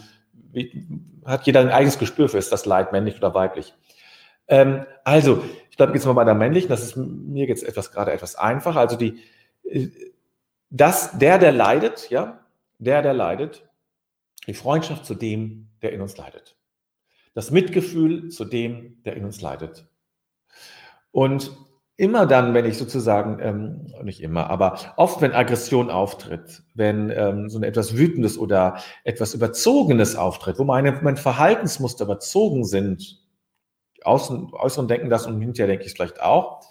wie, 0.52 0.88
hat 1.26 1.46
jeder 1.46 1.62
ein 1.62 1.70
eigenes 1.70 2.00
Gespür 2.00 2.30
für, 2.30 2.38
ist 2.38 2.52
das 2.52 2.66
Leid 2.66 2.92
männlich 2.92 3.18
oder 3.18 3.34
weiblich. 3.34 3.74
Ähm, 4.48 4.86
also, 5.04 5.44
ich 5.70 5.78
bleibe 5.78 5.94
jetzt 5.94 6.06
mal 6.06 6.14
bei 6.14 6.24
der 6.24 6.34
männlichen, 6.34 6.70
das 6.70 6.84
ist 6.84 6.96
mir 6.96 7.46
jetzt 7.46 7.64
etwas 7.64 7.92
gerade 7.92 8.12
etwas 8.12 8.36
einfacher. 8.36 8.80
Also 8.80 8.96
die, 8.96 9.20
äh, 9.64 9.90
das, 10.70 11.18
der, 11.18 11.38
der 11.38 11.52
leidet, 11.52 12.10
ja, 12.10 12.40
der, 12.80 13.02
der 13.02 13.14
leidet, 13.14 13.68
die 14.48 14.54
Freundschaft 14.54 15.06
zu 15.06 15.16
dem, 15.16 15.70
der 15.82 15.94
in 15.94 16.02
uns 16.02 16.18
leidet. 16.18 16.58
Das 17.34 17.52
Mitgefühl 17.52 18.30
zu 18.30 18.46
dem, 18.46 19.04
der 19.04 19.16
in 19.16 19.26
uns 19.26 19.42
leidet. 19.42 19.88
Und 21.12 21.52
immer 21.98 22.28
dann, 22.28 22.54
wenn 22.54 22.66
ich 22.66 22.78
sozusagen, 22.78 23.40
ähm, 23.42 23.94
nicht 24.04 24.22
immer, 24.22 24.50
aber 24.50 24.78
oft, 24.98 25.22
wenn 25.22 25.34
Aggression 25.34 25.90
auftritt, 25.90 26.64
wenn 26.76 27.10
ähm, 27.10 27.50
so 27.50 27.58
ein 27.60 27.64
etwas 27.64 27.98
Wütendes 27.98 28.38
oder 28.38 28.78
etwas 29.04 29.34
Überzogenes 29.34 30.16
auftritt, 30.16 30.60
wo 30.60 30.64
meine, 30.64 30.92
meine 31.02 31.18
Verhaltensmuster 31.18 32.06
überzogen 32.06 32.64
sind, 32.66 33.24
Außen, 34.04 34.54
Äußeren 34.54 34.88
denken 34.88 35.10
das 35.10 35.26
und 35.26 35.42
hinterher 35.42 35.68
denke 35.68 35.84
ich 35.84 35.92
es 35.92 35.96
vielleicht 35.96 36.22
auch, 36.22 36.62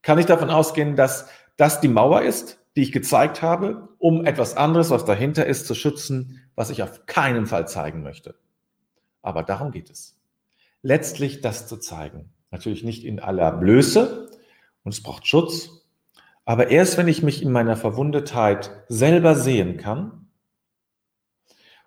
kann 0.00 0.18
ich 0.18 0.26
davon 0.26 0.50
ausgehen, 0.50 0.96
dass 0.96 1.28
das 1.56 1.80
die 1.80 1.88
Mauer 1.88 2.22
ist, 2.22 2.58
die 2.74 2.82
ich 2.82 2.92
gezeigt 2.92 3.42
habe, 3.42 3.88
um 4.02 4.24
etwas 4.24 4.56
anderes, 4.56 4.90
was 4.90 5.04
dahinter 5.04 5.46
ist, 5.46 5.68
zu 5.68 5.76
schützen, 5.76 6.40
was 6.56 6.70
ich 6.70 6.82
auf 6.82 7.06
keinen 7.06 7.46
Fall 7.46 7.68
zeigen 7.68 8.02
möchte. 8.02 8.34
Aber 9.22 9.44
darum 9.44 9.70
geht 9.70 9.90
es. 9.90 10.18
Letztlich 10.82 11.40
das 11.40 11.68
zu 11.68 11.76
zeigen. 11.76 12.32
Natürlich 12.50 12.82
nicht 12.82 13.04
in 13.04 13.20
aller 13.20 13.52
Blöße 13.52 14.28
und 14.82 14.92
es 14.92 15.04
braucht 15.04 15.28
Schutz. 15.28 15.86
Aber 16.44 16.68
erst 16.72 16.98
wenn 16.98 17.06
ich 17.06 17.22
mich 17.22 17.44
in 17.44 17.52
meiner 17.52 17.76
Verwundetheit 17.76 18.72
selber 18.88 19.36
sehen 19.36 19.76
kann 19.76 20.26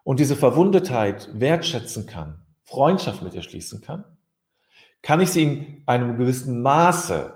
und 0.06 0.22
diese 0.22 0.38
Verwundetheit 0.38 1.30
wertschätzen 1.34 2.06
kann, 2.06 2.46
Freundschaft 2.64 3.24
mit 3.24 3.34
ihr 3.34 3.44
schließen 3.44 3.82
kann, 3.82 4.06
kann 5.02 5.20
ich 5.20 5.32
sie 5.32 5.44
in 5.44 5.84
einem 5.86 6.16
gewissen 6.16 6.62
Maße 6.62 7.34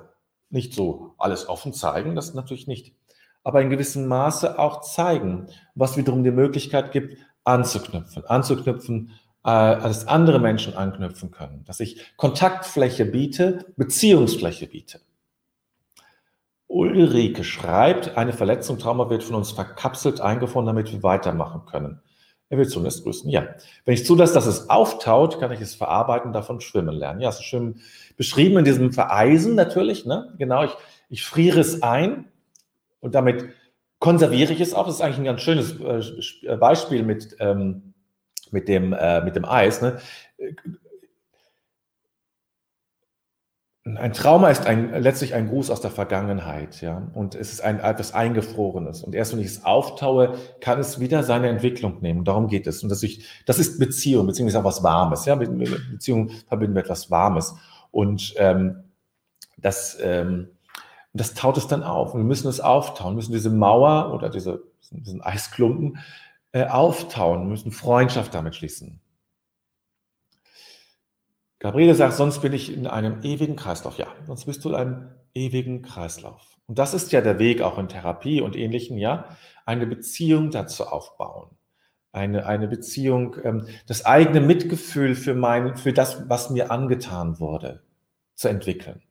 nicht 0.50 0.74
so 0.74 1.16
alles 1.18 1.50
offen 1.50 1.74
zeigen, 1.74 2.16
das 2.16 2.34
natürlich 2.34 2.66
nicht, 2.66 2.96
aber 3.44 3.62
in 3.62 3.70
gewissem 3.70 4.08
Maße 4.08 4.60
auch 4.60 4.82
zeigen, 4.82 5.48
was 5.76 5.98
wiederum 5.98 6.24
die 6.24 6.32
Möglichkeit 6.32 6.92
gibt, 6.92 7.18
anzuknüpfen, 7.44 8.26
anzuknüpfen, 8.26 9.12
äh, 9.44 9.50
dass 9.50 10.08
andere 10.08 10.40
Menschen 10.40 10.76
anknüpfen 10.76 11.32
können, 11.32 11.64
dass 11.66 11.80
ich 11.80 12.02
Kontaktfläche 12.18 13.06
biete, 13.06 13.66
Beziehungsfläche 13.78 14.68
biete. 14.68 15.00
Ulrike 16.68 17.44
schreibt, 17.44 18.16
eine 18.16 18.32
Verletzung, 18.32 18.78
Trauma 18.78 19.10
wird 19.10 19.24
von 19.24 19.36
uns 19.36 19.52
verkapselt 19.52 20.22
eingefunden, 20.22 20.68
damit 20.68 20.92
wir 20.92 21.02
weitermachen 21.02 21.66
können. 21.66 22.00
Er 22.50 22.58
will 22.58 22.68
zunächst 22.68 23.04
grüßen. 23.04 23.30
Ja. 23.30 23.48
Wenn 23.86 23.94
ich 23.94 24.06
zulasse, 24.06 24.34
dass 24.34 24.46
es 24.46 24.70
auftaut, 24.70 25.40
kann 25.40 25.52
ich 25.52 25.62
es 25.62 25.76
verarbeiten, 25.76 26.34
davon 26.34 26.62
schwimmen 26.62 26.96
lernen. 26.96 27.22
Ja, 27.22 27.30
es 27.30 27.38
ist 27.38 27.46
schön 27.46 27.80
beschrieben 28.18 28.58
in 28.58 28.66
diesem 28.66 28.92
Vereisen 28.92 29.56
natürlich. 29.56 30.06
Ne? 30.06 30.34
Genau, 30.38 30.64
ich, 30.64 30.72
ich 31.10 31.24
friere 31.24 31.60
es 31.60 31.84
ein, 31.84 32.28
und 33.00 33.16
damit 33.16 33.50
konserviere 34.00 34.54
ich 34.54 34.62
es 34.62 34.74
auch. 34.74 34.86
Das 34.86 34.96
ist 34.96 35.02
eigentlich 35.02 35.20
ein 35.20 35.26
ganz 35.26 35.42
schönes 35.42 35.80
äh, 36.44 36.58
Beispiel 36.58 37.04
mit, 37.04 37.36
ähm, 37.40 37.94
mit, 38.52 38.68
dem, 38.68 38.94
äh, 38.94 39.22
mit 39.22 39.36
dem 39.36 39.46
Eis. 39.46 39.82
Ne? 39.82 40.00
Ein 43.86 44.14
Trauma 44.14 44.50
ist 44.50 44.68
ein, 44.68 45.02
letztlich 45.02 45.34
ein 45.34 45.48
Gruß 45.48 45.70
aus 45.70 45.82
der 45.82 45.90
Vergangenheit, 45.90 46.82
ja, 46.82 47.10
und 47.14 47.34
es 47.34 47.52
ist 47.54 47.62
ein 47.62 47.80
etwas 47.80 48.14
Eingefrorenes. 48.14 49.04
Und 49.04 49.16
erst 49.16 49.34
wenn 49.34 49.40
ich 49.40 49.48
es 49.48 49.66
auftaue, 49.66 50.38
kann 50.60 50.80
es 50.80 51.00
wieder 51.00 51.24
seine 51.24 51.48
Entwicklung 51.48 52.00
nehmen. 52.02 52.24
Darum 52.24 52.48
geht 52.48 52.68
es. 52.68 52.84
Und 52.84 52.90
das, 52.90 53.02
ich, 53.04 53.26
das 53.46 53.58
ist 53.58 53.80
Beziehung, 53.80 54.28
beziehungsweise 54.28 54.60
auch 54.60 54.66
was 54.66 54.84
Warmes, 54.84 55.26
ja. 55.26 55.36
Mit, 55.36 55.52
mit 55.52 55.92
Beziehung 55.92 56.30
verbinden 56.48 56.76
wir 56.76 56.82
etwas 56.82 57.10
Warmes. 57.10 57.56
Und 57.90 58.34
ähm, 58.38 58.84
das, 59.58 59.98
ähm, 60.02 60.50
und 61.14 61.22
das 61.22 61.34
taut 61.34 61.58
es 61.58 61.68
dann 61.68 61.84
auf. 61.84 62.14
Und 62.14 62.22
wir 62.22 62.26
müssen 62.26 62.48
es 62.48 62.60
auftauen, 62.60 63.16
müssen 63.16 63.32
diese 63.32 63.50
Mauer 63.50 64.14
oder 64.14 64.30
diese, 64.30 64.64
diesen 64.92 65.22
Eisklumpen 65.22 66.00
äh, 66.52 66.66
auftauen, 66.66 67.48
müssen 67.48 67.72
Freundschaft 67.72 68.34
damit 68.34 68.56
schließen. 68.56 69.00
Gabriele 71.60 71.94
sagt, 71.94 72.14
sonst 72.14 72.40
bin 72.40 72.54
ich 72.54 72.74
in 72.74 72.88
einem 72.88 73.22
ewigen 73.24 73.56
Kreislauf. 73.56 73.98
Ja, 73.98 74.08
sonst 74.26 74.46
bist 74.46 74.64
du 74.64 74.70
in 74.70 74.76
einem 74.76 75.10
ewigen 75.34 75.82
Kreislauf. 75.82 76.58
Und 76.68 76.80
das 76.80 76.94
ist 76.94 77.12
ja 77.12 77.22
der 77.22 77.40
Weg 77.40 77.62
auch 77.62 77.78
in 77.78 77.90
Therapie 77.90 78.42
und 78.42 78.56
Ähnlichen, 78.56 78.98
ja, 78.98 79.36
eine 79.66 79.88
Beziehung 79.88 80.52
dazu 80.52 80.86
aufbauen. 80.86 81.50
Eine, 82.12 82.46
eine 82.46 82.68
Beziehung, 82.68 83.36
ähm, 83.44 83.68
das 83.88 84.06
eigene 84.06 84.42
Mitgefühl 84.42 85.16
für 85.16 85.36
mein, 85.36 85.76
für 85.76 85.94
das, 85.94 86.30
was 86.30 86.50
mir 86.50 86.72
angetan 86.72 87.40
wurde, 87.40 87.84
zu 88.36 88.48
entwickeln. 88.48 89.02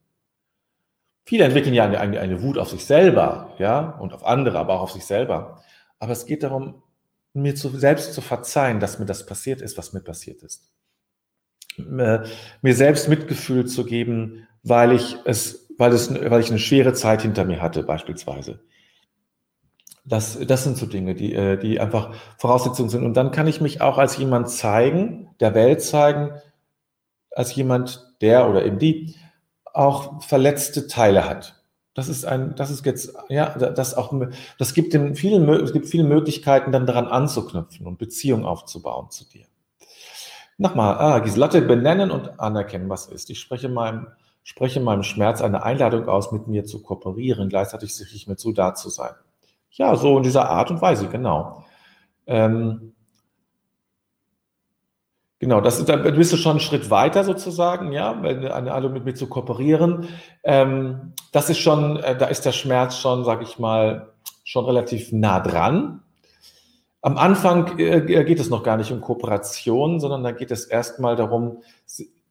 Viele 1.28 1.44
entwickeln 1.44 1.74
ja 1.74 1.84
eine, 1.84 2.00
eine, 2.00 2.42
Wut 2.42 2.56
auf 2.56 2.70
sich 2.70 2.86
selber, 2.86 3.54
ja, 3.58 3.90
und 4.00 4.14
auf 4.14 4.24
andere, 4.24 4.58
aber 4.58 4.72
auch 4.72 4.80
auf 4.80 4.92
sich 4.92 5.04
selber. 5.04 5.62
Aber 5.98 6.12
es 6.12 6.24
geht 6.24 6.42
darum, 6.42 6.82
mir 7.34 7.54
zu, 7.54 7.68
selbst 7.68 8.14
zu 8.14 8.22
verzeihen, 8.22 8.80
dass 8.80 8.98
mir 8.98 9.04
das 9.04 9.26
passiert 9.26 9.60
ist, 9.60 9.76
was 9.76 9.92
mir 9.92 10.00
passiert 10.00 10.42
ist. 10.42 10.72
Mir 11.76 12.24
selbst 12.62 13.10
Mitgefühl 13.10 13.66
zu 13.66 13.84
geben, 13.84 14.48
weil 14.62 14.92
ich 14.92 15.18
es, 15.26 15.68
weil 15.76 15.92
es, 15.92 16.10
weil 16.10 16.40
ich 16.40 16.48
eine 16.48 16.58
schwere 16.58 16.94
Zeit 16.94 17.20
hinter 17.20 17.44
mir 17.44 17.60
hatte, 17.60 17.82
beispielsweise. 17.82 18.60
Das, 20.06 20.38
das 20.46 20.64
sind 20.64 20.78
so 20.78 20.86
Dinge, 20.86 21.14
die, 21.14 21.34
äh, 21.34 21.58
die 21.58 21.78
einfach 21.78 22.14
Voraussetzungen 22.38 22.88
sind. 22.88 23.04
Und 23.04 23.18
dann 23.18 23.32
kann 23.32 23.46
ich 23.46 23.60
mich 23.60 23.82
auch 23.82 23.98
als 23.98 24.16
jemand 24.16 24.48
zeigen, 24.48 25.28
der 25.40 25.54
Welt 25.54 25.82
zeigen, 25.82 26.30
als 27.32 27.54
jemand, 27.54 28.14
der 28.22 28.48
oder 28.48 28.64
eben 28.64 28.78
die 28.78 29.14
auch 29.78 30.22
verletzte 30.22 30.88
Teile 30.88 31.28
hat. 31.28 31.54
Das 31.94 32.08
ist 32.08 32.24
ein, 32.24 32.54
das 32.56 32.70
ist 32.70 32.84
jetzt, 32.84 33.14
ja, 33.28 33.56
das 33.56 33.94
auch, 33.94 34.12
das 34.58 34.74
gibt 34.74 34.92
dem 34.92 35.14
vielen, 35.14 35.48
es 35.48 35.72
gibt 35.72 35.86
viele 35.86 36.04
Möglichkeiten, 36.04 36.72
dann 36.72 36.86
daran 36.86 37.06
anzuknüpfen 37.06 37.86
und 37.86 37.98
Beziehung 37.98 38.44
aufzubauen 38.44 39.10
zu 39.10 39.28
dir. 39.28 39.46
Nochmal, 40.58 40.96
ah, 40.98 41.18
Giselotte, 41.20 41.62
benennen 41.62 42.10
und 42.10 42.40
anerkennen, 42.40 42.88
was 42.88 43.06
ist. 43.06 43.30
Ich 43.30 43.38
spreche 43.40 43.68
meinem, 43.68 44.08
spreche 44.42 44.80
meinem 44.80 45.04
Schmerz 45.04 45.40
eine 45.40 45.62
Einladung 45.62 46.08
aus, 46.08 46.32
mit 46.32 46.48
mir 46.48 46.64
zu 46.64 46.82
kooperieren, 46.82 47.48
gleichzeitig 47.48 47.94
sich 47.94 48.26
mir 48.26 48.36
zu 48.36 48.52
da 48.52 48.74
zu 48.74 48.90
sein. 48.90 49.12
Ja, 49.70 49.94
so 49.94 50.16
in 50.16 50.24
dieser 50.24 50.50
Art 50.50 50.70
und 50.72 50.82
Weise, 50.82 51.08
genau. 51.08 51.64
Ähm, 52.26 52.94
Genau, 55.40 55.60
das 55.60 55.78
ist, 55.78 55.88
da 55.88 55.96
bist 55.96 56.32
du 56.32 56.36
schon 56.36 56.52
einen 56.52 56.60
Schritt 56.60 56.90
weiter 56.90 57.22
sozusagen, 57.22 57.92
ja, 57.92 58.22
wenn 58.22 58.44
alle 58.44 58.88
mit 58.88 59.04
mir 59.04 59.14
zu 59.14 59.28
kooperieren. 59.28 60.08
Ähm, 60.42 61.12
das 61.30 61.48
ist 61.48 61.58
schon, 61.58 61.96
äh, 61.98 62.16
da 62.16 62.26
ist 62.26 62.44
der 62.44 62.52
Schmerz 62.52 62.96
schon, 62.96 63.24
sag 63.24 63.42
ich 63.42 63.58
mal, 63.58 64.12
schon 64.42 64.64
relativ 64.64 65.12
nah 65.12 65.38
dran. 65.38 66.02
Am 67.02 67.16
Anfang 67.16 67.78
äh, 67.78 68.00
geht 68.24 68.40
es 68.40 68.50
noch 68.50 68.64
gar 68.64 68.76
nicht 68.76 68.90
um 68.90 69.00
Kooperation, 69.00 70.00
sondern 70.00 70.24
da 70.24 70.32
geht 70.32 70.50
es 70.50 70.64
erstmal 70.64 71.14
darum, 71.14 71.62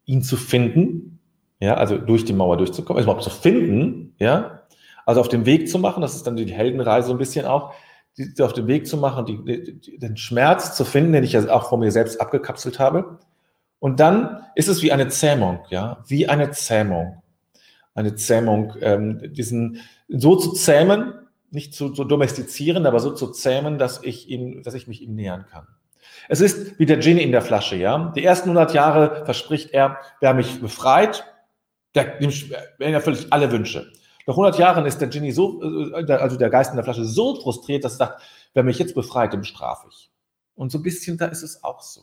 ihn 0.06 0.22
zu 0.22 0.36
finden, 0.36 1.20
ja, 1.62 1.76
also 1.76 1.98
durch 1.98 2.26
die 2.26 2.34
Mauer 2.34 2.58
durchzukommen, 2.58 2.98
also 2.98 3.06
überhaupt 3.06 3.24
zu 3.24 3.30
finden, 3.30 4.16
ja, 4.20 4.64
also 5.06 5.22
auf 5.22 5.30
dem 5.30 5.46
Weg 5.46 5.70
zu 5.70 5.80
machen, 5.80 6.02
das 6.02 6.16
ist 6.16 6.28
dann 6.28 6.36
die 6.36 6.52
Heldenreise 6.52 7.12
ein 7.12 7.18
bisschen 7.18 7.46
auch, 7.46 7.74
die, 8.18 8.34
auf 8.42 8.54
den 8.54 8.68
Weg 8.68 8.88
zu 8.88 8.98
machen, 8.98 9.26
die, 9.26 9.80
die, 9.80 9.98
den 9.98 10.18
Schmerz 10.18 10.76
zu 10.76 10.86
finden, 10.86 11.14
den 11.14 11.24
ich 11.24 11.34
ja 11.34 11.50
auch 11.50 11.70
von 11.70 11.80
mir 11.80 11.92
selbst 11.92 12.20
abgekapselt 12.20 12.80
habe. 12.80 13.20
Und 13.80 14.00
dann 14.00 14.44
ist 14.56 14.68
es 14.68 14.82
wie 14.82 14.92
eine 14.92 15.08
Zähmung, 15.08 15.60
ja, 15.70 16.04
wie 16.08 16.28
eine 16.28 16.52
Zähmung. 16.52 17.22
Eine 17.94 18.16
Zähmung, 18.16 18.74
ähm, 18.82 19.34
diesen 19.34 19.82
so 20.08 20.36
zu 20.36 20.54
zähmen, 20.54 21.14
nicht 21.50 21.74
zu, 21.74 21.90
zu 21.90 22.04
domestizieren, 22.04 22.86
aber 22.86 23.00
so 23.00 23.12
zu 23.12 23.32
zähmen, 23.32 23.78
dass 23.78 24.04
ich 24.04 24.30
ihm, 24.30 24.64
dass 24.64 24.74
ich 24.74 24.88
mich 24.88 25.02
ihm 25.02 25.16
nähern 25.16 25.46
kann. 25.50 25.68
Es 26.30 26.42
ist 26.42 26.78
wie 26.80 26.86
der 26.86 26.98
Genie 26.98 27.22
in 27.22 27.32
der 27.32 27.42
Flasche, 27.42 27.76
ja. 27.76 28.12
Die 28.16 28.24
ersten 28.24 28.50
100 28.50 28.74
Jahre 28.74 29.26
verspricht 29.26 29.72
er, 29.72 29.98
wer 30.20 30.34
mich 30.34 30.60
befreit, 30.60 31.24
der, 31.96 32.20
dem 32.20 32.32
erfüllt 32.80 33.28
alle 33.30 33.52
Wünsche. 33.52 33.92
Nach 34.28 34.34
100 34.34 34.60
Jahren 34.60 34.86
ist 34.86 35.00
der 35.00 35.08
Genie 35.08 35.32
so, 35.32 35.64
äh, 35.64 36.12
also 36.12 36.36
der 36.36 36.50
Geist 36.50 36.72
in 36.72 36.76
der 36.76 36.84
Flasche 36.84 37.06
so 37.06 37.40
frustriert, 37.42 37.86
dass 37.86 37.94
er 37.94 38.08
sagt, 38.08 38.22
wer 38.54 38.64
mich 38.64 38.78
jetzt 38.78 38.94
befreit, 38.94 39.32
dem 39.32 39.46
strafe 39.46 39.88
ich. 39.90 40.12
Und 40.54 40.70
so 40.70 40.80
ein 40.80 40.84
bisschen 40.84 41.18
da 41.18 41.28
ist 41.28 41.44
es 41.44 41.64
auch 41.64 41.82
so. 41.82 42.02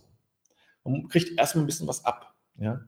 Man 0.85 1.09
kriegt 1.09 1.38
erstmal 1.38 1.64
ein 1.64 1.66
bisschen 1.66 1.87
was 1.87 2.04
ab. 2.07 2.35
Ja? 2.57 2.81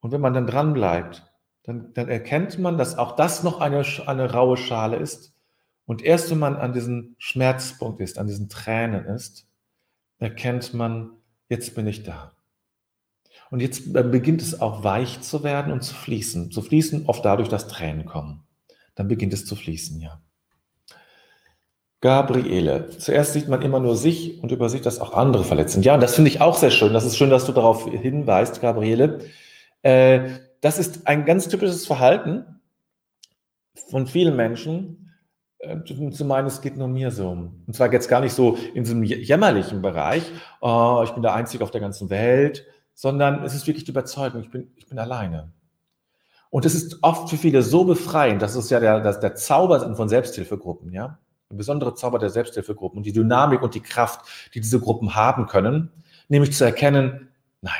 Und 0.00 0.12
wenn 0.12 0.20
man 0.20 0.34
dann 0.34 0.46
dran 0.46 0.72
bleibt, 0.72 1.26
dann, 1.64 1.92
dann 1.94 2.08
erkennt 2.08 2.60
man, 2.60 2.78
dass 2.78 2.96
auch 2.96 3.16
das 3.16 3.42
noch 3.42 3.60
eine, 3.60 3.84
eine 4.06 4.32
raue 4.32 4.56
Schale 4.56 4.96
ist. 4.96 5.34
Und 5.84 6.02
erst 6.02 6.30
wenn 6.30 6.38
man 6.38 6.54
an 6.54 6.72
diesem 6.72 7.16
Schmerzpunkt 7.18 8.00
ist, 8.00 8.18
an 8.18 8.28
diesen 8.28 8.48
Tränen 8.48 9.04
ist, 9.06 9.48
erkennt 10.18 10.74
man, 10.74 11.10
jetzt 11.48 11.74
bin 11.74 11.88
ich 11.88 12.04
da. 12.04 12.32
Und 13.50 13.60
jetzt 13.60 13.92
beginnt 13.92 14.42
es 14.42 14.60
auch 14.60 14.84
weich 14.84 15.22
zu 15.22 15.42
werden 15.42 15.72
und 15.72 15.82
zu 15.82 15.94
fließen. 15.94 16.52
Zu 16.52 16.62
fließen 16.62 17.06
oft 17.08 17.24
dadurch, 17.24 17.48
dass 17.48 17.66
Tränen 17.66 18.06
kommen 18.06 18.44
dann 19.00 19.08
beginnt 19.08 19.32
es 19.32 19.46
zu 19.46 19.56
fließen, 19.56 19.98
ja. 19.98 20.20
Gabriele. 22.02 22.90
Zuerst 22.98 23.32
sieht 23.32 23.48
man 23.48 23.62
immer 23.62 23.80
nur 23.80 23.96
sich 23.96 24.42
und 24.42 24.52
übersieht, 24.52 24.84
dass 24.84 25.00
auch 25.00 25.14
andere 25.14 25.42
verletzt 25.42 25.72
sind. 25.72 25.86
Ja, 25.86 25.94
und 25.94 26.02
das 26.02 26.14
finde 26.14 26.28
ich 26.28 26.42
auch 26.42 26.56
sehr 26.56 26.70
schön. 26.70 26.92
Das 26.92 27.06
ist 27.06 27.16
schön, 27.16 27.30
dass 27.30 27.46
du 27.46 27.52
darauf 27.52 27.90
hinweist, 27.90 28.60
Gabriele. 28.60 29.20
Äh, 29.80 30.32
das 30.60 30.78
ist 30.78 31.06
ein 31.06 31.24
ganz 31.24 31.48
typisches 31.48 31.86
Verhalten 31.86 32.60
von 33.88 34.06
vielen 34.06 34.36
Menschen, 34.36 35.14
äh, 35.60 35.78
zu 35.84 36.24
meinen, 36.26 36.46
es 36.46 36.60
geht 36.60 36.76
nur 36.76 36.88
mir 36.88 37.10
so. 37.10 37.30
Und 37.30 37.74
zwar 37.74 37.90
jetzt 37.90 38.08
gar 38.08 38.20
nicht 38.20 38.34
so 38.34 38.58
in 38.74 38.86
einem 38.86 39.02
jämmerlichen 39.02 39.80
Bereich, 39.80 40.24
oh, 40.60 41.00
ich 41.04 41.12
bin 41.12 41.22
der 41.22 41.34
Einzige 41.34 41.64
auf 41.64 41.70
der 41.70 41.80
ganzen 41.80 42.10
Welt, 42.10 42.66
sondern 42.92 43.44
es 43.44 43.54
ist 43.54 43.66
wirklich 43.66 43.84
die 43.84 43.92
Überzeugung, 43.92 44.42
ich 44.42 44.50
bin, 44.50 44.70
ich 44.76 44.86
bin 44.86 44.98
alleine. 44.98 45.52
Und 46.50 46.66
es 46.66 46.74
ist 46.74 46.98
oft 47.02 47.30
für 47.30 47.36
viele 47.36 47.62
so 47.62 47.84
befreiend, 47.84 48.42
das 48.42 48.56
ist 48.56 48.70
ja 48.70 48.80
der, 48.80 49.00
das, 49.00 49.20
der 49.20 49.36
Zauber 49.36 49.94
von 49.94 50.08
Selbsthilfegruppen, 50.08 50.92
ja. 50.92 51.18
Ein 51.48 51.56
besonderer 51.56 51.94
Zauber 51.94 52.18
der 52.18 52.30
Selbsthilfegruppen 52.30 52.98
und 52.98 53.06
die 53.06 53.12
Dynamik 53.12 53.62
und 53.62 53.74
die 53.74 53.80
Kraft, 53.80 54.20
die 54.54 54.60
diese 54.60 54.78
Gruppen 54.78 55.14
haben 55.14 55.46
können, 55.46 55.90
nämlich 56.28 56.52
zu 56.52 56.64
erkennen, 56.64 57.28
nein, 57.60 57.72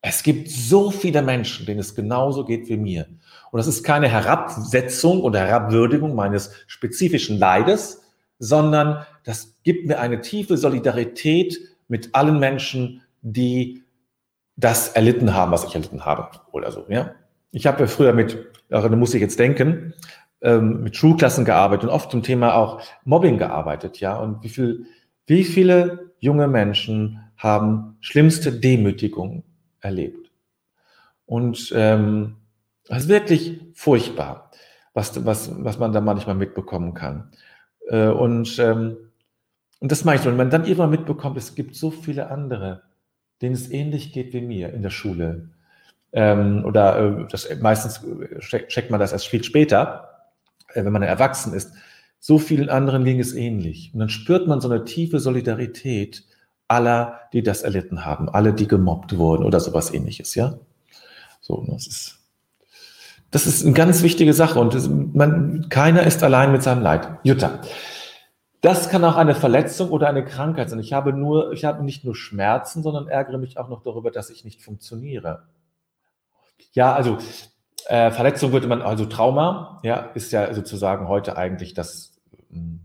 es 0.00 0.22
gibt 0.22 0.50
so 0.50 0.90
viele 0.90 1.22
Menschen, 1.22 1.64
denen 1.64 1.80
es 1.80 1.94
genauso 1.94 2.44
geht 2.44 2.68
wie 2.68 2.76
mir. 2.76 3.06
Und 3.50 3.58
das 3.58 3.66
ist 3.66 3.84
keine 3.84 4.08
Herabsetzung 4.08 5.22
oder 5.22 5.40
Herabwürdigung 5.40 6.14
meines 6.14 6.52
spezifischen 6.66 7.38
Leides, 7.38 8.02
sondern 8.38 9.06
das 9.24 9.54
gibt 9.62 9.86
mir 9.86 10.00
eine 10.00 10.20
tiefe 10.20 10.56
Solidarität 10.56 11.58
mit 11.88 12.14
allen 12.14 12.38
Menschen, 12.38 13.02
die 13.22 13.84
das 14.56 14.88
erlitten 14.88 15.34
haben, 15.34 15.52
was 15.52 15.64
ich 15.64 15.74
erlitten 15.74 16.04
habe 16.04 16.30
oder 16.52 16.70
so, 16.70 16.84
ja. 16.88 17.14
Ich 17.54 17.66
habe 17.68 17.86
früher 17.86 18.12
mit, 18.12 18.36
da 18.68 18.88
muss 18.88 19.14
ich 19.14 19.20
jetzt 19.20 19.38
denken, 19.38 19.94
ähm, 20.40 20.82
mit 20.82 20.96
Schulklassen 20.96 21.44
gearbeitet 21.44 21.84
und 21.84 21.94
oft 21.94 22.10
zum 22.10 22.24
Thema 22.24 22.56
auch 22.56 22.82
Mobbing 23.04 23.38
gearbeitet, 23.38 24.00
ja. 24.00 24.16
Und 24.16 24.42
wie 24.42 24.48
viel, 24.48 24.86
wie 25.26 25.44
viele 25.44 26.10
junge 26.18 26.48
Menschen 26.48 27.20
haben 27.36 27.96
schlimmste 28.00 28.50
Demütigung 28.50 29.44
erlebt? 29.80 30.32
Und 31.26 31.72
ähm, 31.76 32.38
das 32.88 33.04
ist 33.04 33.08
wirklich 33.08 33.60
furchtbar, 33.72 34.50
was, 34.92 35.24
was, 35.24 35.52
was 35.64 35.78
man 35.78 35.92
da 35.92 36.00
manchmal 36.00 36.34
mitbekommen 36.34 36.92
kann. 36.92 37.30
Äh, 37.86 38.08
und, 38.08 38.58
ähm, 38.58 38.96
und 39.78 39.92
das 39.92 40.04
meine 40.04 40.20
ich. 40.20 40.26
Und 40.26 40.36
man 40.36 40.50
dann 40.50 40.64
irgendwann 40.64 40.90
mitbekommt, 40.90 41.36
es 41.36 41.54
gibt 41.54 41.76
so 41.76 41.92
viele 41.92 42.32
andere, 42.32 42.82
denen 43.42 43.54
es 43.54 43.70
ähnlich 43.70 44.12
geht 44.12 44.32
wie 44.32 44.40
mir 44.40 44.74
in 44.74 44.82
der 44.82 44.90
Schule, 44.90 45.53
ähm, 46.14 46.64
oder 46.64 46.98
äh, 46.98 47.26
das, 47.28 47.48
meistens 47.60 48.00
check, 48.38 48.68
checkt 48.68 48.90
man 48.90 49.00
das 49.00 49.12
erst 49.12 49.26
viel 49.26 49.42
später, 49.42 50.08
äh, 50.72 50.84
wenn 50.84 50.92
man 50.92 51.02
erwachsen 51.02 51.52
ist. 51.52 51.72
So 52.20 52.38
vielen 52.38 52.70
anderen 52.70 53.04
ging 53.04 53.20
es 53.20 53.34
ähnlich. 53.34 53.90
Und 53.92 54.00
dann 54.00 54.08
spürt 54.08 54.46
man 54.46 54.60
so 54.60 54.70
eine 54.70 54.84
tiefe 54.84 55.18
Solidarität 55.18 56.24
aller, 56.68 57.20
die 57.32 57.42
das 57.42 57.62
erlitten 57.62 58.06
haben, 58.06 58.28
alle, 58.28 58.54
die 58.54 58.68
gemobbt 58.68 59.18
wurden 59.18 59.44
oder 59.44 59.60
sowas 59.60 59.92
ähnliches, 59.92 60.34
ja. 60.34 60.54
So, 61.40 61.66
das 61.68 61.86
ist, 61.86 62.20
das 63.30 63.46
ist 63.46 63.64
eine 63.64 63.74
ganz 63.74 64.02
wichtige 64.02 64.32
Sache 64.32 64.58
und 64.60 65.14
man, 65.14 65.68
keiner 65.68 66.04
ist 66.04 66.22
allein 66.22 66.52
mit 66.52 66.62
seinem 66.62 66.82
Leid. 66.82 67.08
Jutta. 67.24 67.60
Das 68.62 68.88
kann 68.88 69.04
auch 69.04 69.16
eine 69.16 69.34
Verletzung 69.34 69.90
oder 69.90 70.08
eine 70.08 70.24
Krankheit 70.24 70.70
sein. 70.70 70.78
Ich 70.78 70.94
habe 70.94 71.12
nur, 71.12 71.52
ich 71.52 71.66
habe 71.66 71.84
nicht 71.84 72.04
nur 72.04 72.16
Schmerzen, 72.16 72.82
sondern 72.82 73.08
ärgere 73.08 73.36
mich 73.36 73.58
auch 73.58 73.68
noch 73.68 73.82
darüber, 73.82 74.10
dass 74.10 74.30
ich 74.30 74.42
nicht 74.44 74.62
funktioniere. 74.62 75.42
Ja, 76.72 76.94
also 76.94 77.18
äh, 77.86 78.10
Verletzung 78.10 78.52
würde 78.52 78.66
man, 78.66 78.82
also 78.82 79.04
Trauma, 79.04 79.80
ja, 79.82 80.10
ist 80.14 80.32
ja 80.32 80.52
sozusagen 80.54 81.08
heute 81.08 81.36
eigentlich 81.36 81.74
das, 81.74 82.12
hm, 82.50 82.80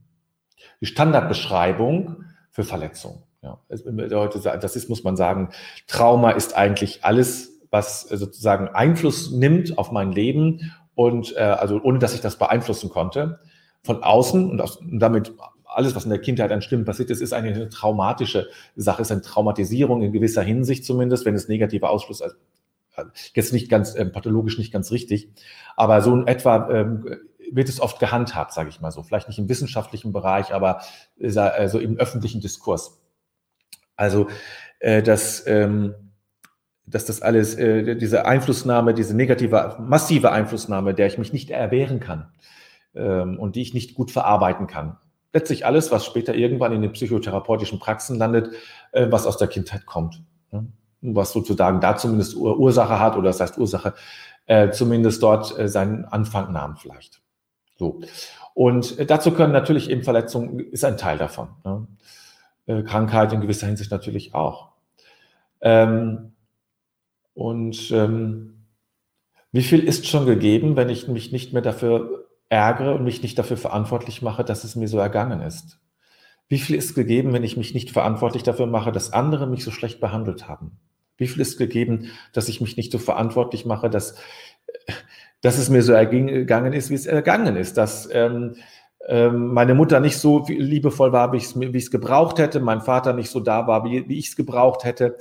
die 0.82 0.86
Standardbeschreibung 0.86 2.24
für 2.52 2.64
Verletzung. 2.64 3.24
Ja, 3.42 3.58
heute, 3.70 4.40
das 4.40 4.76
ist, 4.76 4.90
muss 4.90 5.04
man 5.04 5.16
sagen, 5.16 5.50
Trauma 5.88 6.32
ist 6.32 6.58
eigentlich 6.58 7.06
alles, 7.06 7.58
was 7.72 8.02
sozusagen 8.02 8.68
Einfluss 8.68 9.32
nimmt 9.32 9.78
auf 9.78 9.92
mein 9.92 10.12
Leben 10.12 10.74
und 10.96 11.36
äh, 11.38 11.40
also 11.40 11.80
ohne, 11.82 12.00
dass 12.00 12.14
ich 12.14 12.22
das 12.22 12.38
beeinflussen 12.38 12.90
konnte. 12.90 13.40
Von 13.84 14.04
außen 14.04 14.50
und, 14.50 14.60
aus, 14.60 14.78
und 14.78 15.00
damit 15.00 15.34
alles, 15.64 15.96
was 15.96 16.04
in 16.04 16.10
der 16.10 16.20
Kindheit 16.20 16.52
an 16.52 16.62
Stimmen 16.62 16.84
passiert 16.84 17.10
ist, 17.12 17.22
ist 17.22 17.32
eigentlich 17.32 17.56
eine 17.56 17.70
traumatische 17.70 18.48
Sache, 18.76 19.02
ist 19.04 19.12
eine 19.12 19.22
Traumatisierung 19.22 20.02
in 20.02 20.12
gewisser 20.12 20.42
Hinsicht 20.42 20.84
zumindest, 20.84 21.24
wenn 21.26 21.36
es 21.36 21.48
negative 21.48 21.88
Ausschluss, 21.88 22.22
jetzt 23.34 23.54
nicht 23.54 23.70
ganz 23.70 23.96
ähm, 23.96 24.12
pathologisch 24.12 24.58
nicht 24.58 24.72
ganz 24.72 24.92
richtig, 24.92 25.30
aber 25.76 26.02
so 26.02 26.14
in 26.14 26.28
etwa 26.28 26.70
ähm, 26.70 27.06
wird 27.52 27.70
es 27.70 27.80
oft 27.80 28.00
gehandhabt, 28.00 28.54
sage 28.54 28.70
ich 28.70 28.82
mal 28.82 28.92
so. 28.92 29.04
Vielleicht 29.04 29.28
nicht 29.28 29.40
im 29.40 29.50
wissenschaftlichen 29.50 30.14
Bereich, 30.14 30.54
aber 30.54 30.82
äh, 31.20 31.38
also 31.38 31.80
im 31.80 31.98
öffentlichen 31.98 32.42
Diskurs. 32.42 33.02
Also 33.96 34.28
äh, 34.80 35.04
dass, 35.04 35.46
ähm, 35.48 35.96
dass 36.86 37.06
das 37.06 37.22
alles, 37.22 37.56
äh, 37.56 37.96
diese 37.96 38.26
Einflussnahme, 38.26 38.94
diese 38.94 39.16
negative, 39.16 39.78
massive 39.80 40.32
Einflussnahme, 40.32 40.94
der 40.94 41.08
ich 41.08 41.18
mich 41.18 41.34
nicht 41.34 41.50
erwehren 41.50 42.00
kann 42.00 42.32
ähm, 42.96 43.38
und 43.40 43.56
die 43.56 43.62
ich 43.62 43.74
nicht 43.74 43.96
gut 43.96 44.12
verarbeiten 44.12 44.68
kann. 44.68 44.98
Letztlich 45.34 45.66
alles, 45.66 45.92
was 45.92 46.06
später 46.06 46.34
irgendwann 46.34 46.74
in 46.74 46.82
den 46.82 46.92
psychotherapeutischen 46.92 47.80
Praxen 47.80 48.18
landet, 48.18 48.54
äh, 48.92 49.08
was 49.12 49.28
aus 49.28 49.38
der 49.38 49.48
Kindheit 49.48 49.86
kommt. 49.86 50.24
Ne? 50.52 50.68
Was 51.02 51.32
sozusagen 51.32 51.80
da 51.80 51.98
zumindest 51.98 52.36
Ursache 52.36 53.00
hat, 53.00 53.16
oder 53.16 53.30
das 53.30 53.40
heißt 53.40 53.58
Ursache, 53.58 53.94
äh, 54.46 54.72
zumindest 54.72 55.24
dort 55.24 55.58
äh, 55.58 55.68
seinen 55.68 56.06
Anfang 56.06 56.52
nahm 56.52 56.76
vielleicht. 56.78 57.22
So. 57.78 58.02
Und 58.54 59.00
äh, 59.00 59.06
dazu 59.06 59.32
können 59.32 59.54
natürlich 59.54 59.90
eben 59.90 60.04
Verletzungen, 60.04 60.60
ist 60.60 60.84
ein 60.84 60.98
Teil 60.98 61.18
davon. 61.18 61.50
Ne? 61.64 61.88
Äh, 62.66 62.84
Krankheit 62.84 63.32
in 63.32 63.42
gewisser 63.42 63.68
Hinsicht 63.68 63.92
natürlich 63.92 64.34
auch. 64.34 64.70
Ähm, 65.62 66.34
und 67.34 67.92
ähm, 67.92 68.66
wie 69.52 69.64
viel 69.64 69.80
ist 69.80 70.08
schon 70.08 70.26
gegeben, 70.26 70.76
wenn 70.76 70.90
ich 70.90 71.08
mich 71.08 71.32
nicht 71.32 71.54
mehr 71.54 71.62
dafür 71.62 72.28
ärgere 72.50 72.96
und 72.96 73.04
mich 73.04 73.24
nicht 73.24 73.38
dafür 73.40 73.58
verantwortlich 73.58 74.22
mache, 74.22 74.44
dass 74.44 74.64
es 74.64 74.76
mir 74.76 74.88
so 74.88 75.00
ergangen 75.00 75.42
ist? 75.42 75.80
Wie 76.48 76.60
viel 76.60 76.76
ist 76.76 76.96
gegeben, 76.96 77.32
wenn 77.34 77.44
ich 77.44 77.58
mich 77.58 77.74
nicht 77.74 77.92
verantwortlich 77.92 78.44
dafür 78.44 78.66
mache, 78.66 78.92
dass 78.92 79.14
andere 79.14 79.48
mich 79.48 79.64
so 79.64 79.72
schlecht 79.72 80.02
behandelt 80.02 80.48
haben? 80.48 80.80
Wie 81.20 81.28
viel 81.28 81.42
ist 81.42 81.58
gegeben, 81.58 82.10
dass 82.34 82.50
ich 82.50 82.62
mich 82.62 82.78
nicht 82.78 82.92
so 82.92 82.98
verantwortlich 82.98 83.66
mache, 83.66 83.90
dass, 83.90 84.16
dass 85.42 85.58
es 85.58 85.70
mir 85.70 85.84
so 85.84 85.94
ergangen 85.94 86.74
ist, 86.74 86.90
wie 86.90 86.96
es 86.96 87.06
ergangen 87.06 87.56
ist, 87.56 87.78
dass 87.78 88.10
ähm, 88.12 88.56
ähm, 89.08 89.54
meine 89.54 89.74
Mutter 89.74 90.00
nicht 90.00 90.18
so 90.18 90.46
liebevoll 90.48 91.12
war, 91.12 91.32
wie 91.32 91.38
ich 91.38 91.56
es 91.56 91.92
gebraucht 91.92 92.40
hätte, 92.40 92.60
mein 92.60 92.82
Vater 92.82 93.14
nicht 93.14 93.30
so 93.30 93.40
da 93.40 93.68
war, 93.68 93.84
wie, 93.86 94.08
wie 94.08 94.18
ich 94.18 94.30
es 94.30 94.36
gebraucht 94.36 94.84
hätte. 94.84 95.18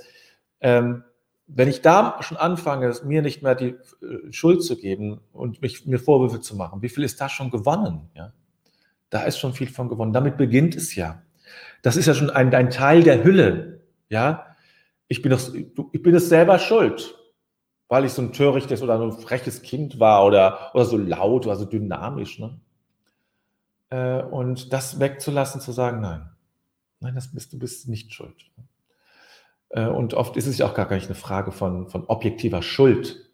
Ähm, 0.60 1.04
wenn 1.46 1.68
ich 1.68 1.80
da 1.80 2.18
schon 2.20 2.36
anfange, 2.36 2.94
mir 3.04 3.22
nicht 3.22 3.42
mehr 3.42 3.54
die 3.54 3.68
äh, 4.02 4.30
Schuld 4.30 4.62
zu 4.62 4.76
geben 4.76 5.20
und 5.32 5.62
mich, 5.62 5.86
mir 5.86 5.98
Vorwürfe 5.98 6.40
zu 6.40 6.56
machen, 6.56 6.82
wie 6.82 6.90
viel 6.90 7.04
ist 7.04 7.20
da 7.20 7.28
schon 7.28 7.50
gewonnen? 7.50 8.10
Ja? 8.14 8.32
Da 9.10 9.22
ist 9.22 9.38
schon 9.38 9.54
viel 9.54 9.68
von 9.68 9.88
gewonnen. 9.88 10.12
Damit 10.12 10.36
beginnt 10.36 10.76
es 10.76 10.94
ja. 10.94 11.22
Das 11.80 11.96
ist 11.96 12.06
ja 12.06 12.14
schon 12.14 12.30
ein, 12.30 12.54
ein 12.54 12.70
Teil 12.70 13.02
der 13.02 13.24
Hülle. 13.24 13.80
Ja, 14.10 14.47
ich 15.08 15.22
bin, 15.22 15.32
doch, 15.32 15.50
ich 15.92 16.02
bin 16.02 16.14
es 16.14 16.28
selber 16.28 16.58
schuld, 16.58 17.18
weil 17.88 18.04
ich 18.04 18.12
so 18.12 18.22
ein 18.22 18.32
törichtes 18.32 18.82
oder 18.82 19.00
ein 19.00 19.12
freches 19.12 19.62
Kind 19.62 19.98
war 19.98 20.24
oder, 20.24 20.70
oder 20.74 20.84
so 20.84 20.96
laut 20.96 21.46
oder 21.46 21.56
so 21.56 21.64
dynamisch. 21.64 22.38
Ne? 22.38 22.60
Äh, 23.90 24.22
und 24.22 24.72
das 24.72 25.00
wegzulassen, 25.00 25.60
zu 25.60 25.72
sagen, 25.72 26.00
nein, 26.00 26.30
nein, 27.00 27.14
das 27.14 27.32
bist, 27.32 27.52
du 27.52 27.58
bist 27.58 27.88
nicht 27.88 28.12
schuld. 28.12 28.50
Äh, 29.70 29.86
und 29.86 30.14
oft 30.14 30.36
ist 30.36 30.46
es 30.46 30.58
ja 30.58 30.66
auch 30.66 30.74
gar 30.74 30.90
nicht 30.90 31.06
eine 31.06 31.14
Frage 31.14 31.52
von, 31.52 31.88
von 31.88 32.04
objektiver 32.04 32.62
Schuld, 32.62 33.30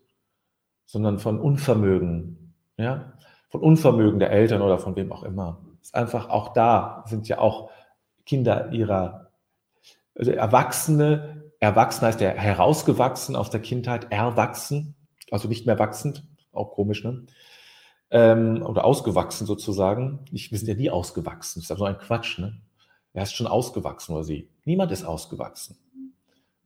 sondern 0.86 1.18
von 1.18 1.40
Unvermögen, 1.40 2.54
ja, 2.76 3.14
von 3.48 3.60
Unvermögen 3.60 4.18
der 4.18 4.30
Eltern 4.30 4.62
oder 4.62 4.78
von 4.78 4.94
wem 4.96 5.12
auch 5.12 5.24
immer. 5.24 5.60
Ist 5.80 5.94
einfach 5.94 6.28
auch 6.28 6.52
da 6.52 7.04
sind 7.06 7.28
ja 7.28 7.38
auch 7.38 7.70
Kinder 8.26 8.72
ihrer 8.72 9.30
also 10.16 10.30
Erwachsene, 10.30 11.43
erwachsen 11.64 12.02
heißt 12.02 12.20
ja 12.20 12.30
herausgewachsen 12.30 13.36
aus 13.36 13.50
der 13.50 13.60
Kindheit, 13.60 14.10
erwachsen, 14.10 14.94
also 15.30 15.48
nicht 15.48 15.66
mehr 15.66 15.78
wachsend, 15.78 16.24
auch 16.52 16.72
komisch, 16.72 17.04
ne? 17.04 17.24
Ähm, 18.10 18.62
oder 18.62 18.84
ausgewachsen 18.84 19.46
sozusagen. 19.46 20.20
Ich, 20.30 20.52
wir 20.52 20.58
sind 20.58 20.68
ja 20.68 20.74
nie 20.74 20.90
ausgewachsen, 20.90 21.60
das 21.60 21.64
ist 21.64 21.70
aber 21.70 21.78
so 21.78 21.84
ein 21.84 21.98
Quatsch, 21.98 22.38
ne? 22.38 22.60
Er 23.12 23.22
ist 23.22 23.34
schon 23.34 23.46
ausgewachsen 23.46 24.12
oder 24.14 24.24
sie. 24.24 24.50
Niemand 24.64 24.90
ist 24.92 25.04
ausgewachsen. 25.04 25.78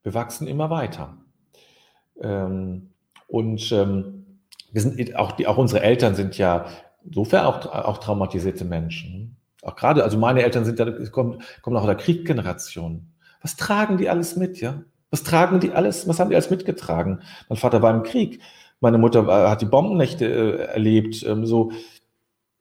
Wir 0.02 0.14
wachsen 0.14 0.46
immer 0.46 0.70
weiter. 0.70 1.18
Ähm, 2.20 2.90
und 3.26 3.70
ähm, 3.72 4.40
wir 4.72 4.80
sind 4.80 5.16
auch, 5.16 5.32
die, 5.32 5.46
auch 5.46 5.58
unsere 5.58 5.82
Eltern 5.82 6.14
sind 6.14 6.38
ja 6.38 6.66
insofern 7.04 7.44
auch, 7.44 7.66
auch 7.66 7.98
traumatisierte 7.98 8.64
Menschen. 8.64 9.36
Auch 9.62 9.76
gerade, 9.76 10.04
also 10.04 10.18
meine 10.18 10.42
Eltern 10.42 10.64
sind 10.64 10.78
ja, 10.78 10.90
kommen, 11.10 11.42
kommen 11.62 11.76
auch 11.76 11.86
der 11.86 11.96
Kriegsgeneration. 11.96 13.12
Was 13.40 13.56
tragen 13.56 13.98
die 13.98 14.08
alles 14.08 14.36
mit, 14.36 14.60
ja? 14.60 14.82
Was 15.10 15.22
tragen 15.22 15.60
die 15.60 15.72
alles, 15.72 16.06
was 16.06 16.20
haben 16.20 16.30
die 16.30 16.36
alles 16.36 16.50
mitgetragen? 16.50 17.20
Mein 17.48 17.56
Vater 17.56 17.80
war 17.82 17.94
im 17.94 18.02
Krieg, 18.02 18.40
meine 18.80 18.98
Mutter 18.98 19.26
hat 19.26 19.62
die 19.62 19.66
Bombennächte 19.66 20.26
äh, 20.26 20.72
erlebt, 20.72 21.24
ähm, 21.26 21.46
so. 21.46 21.72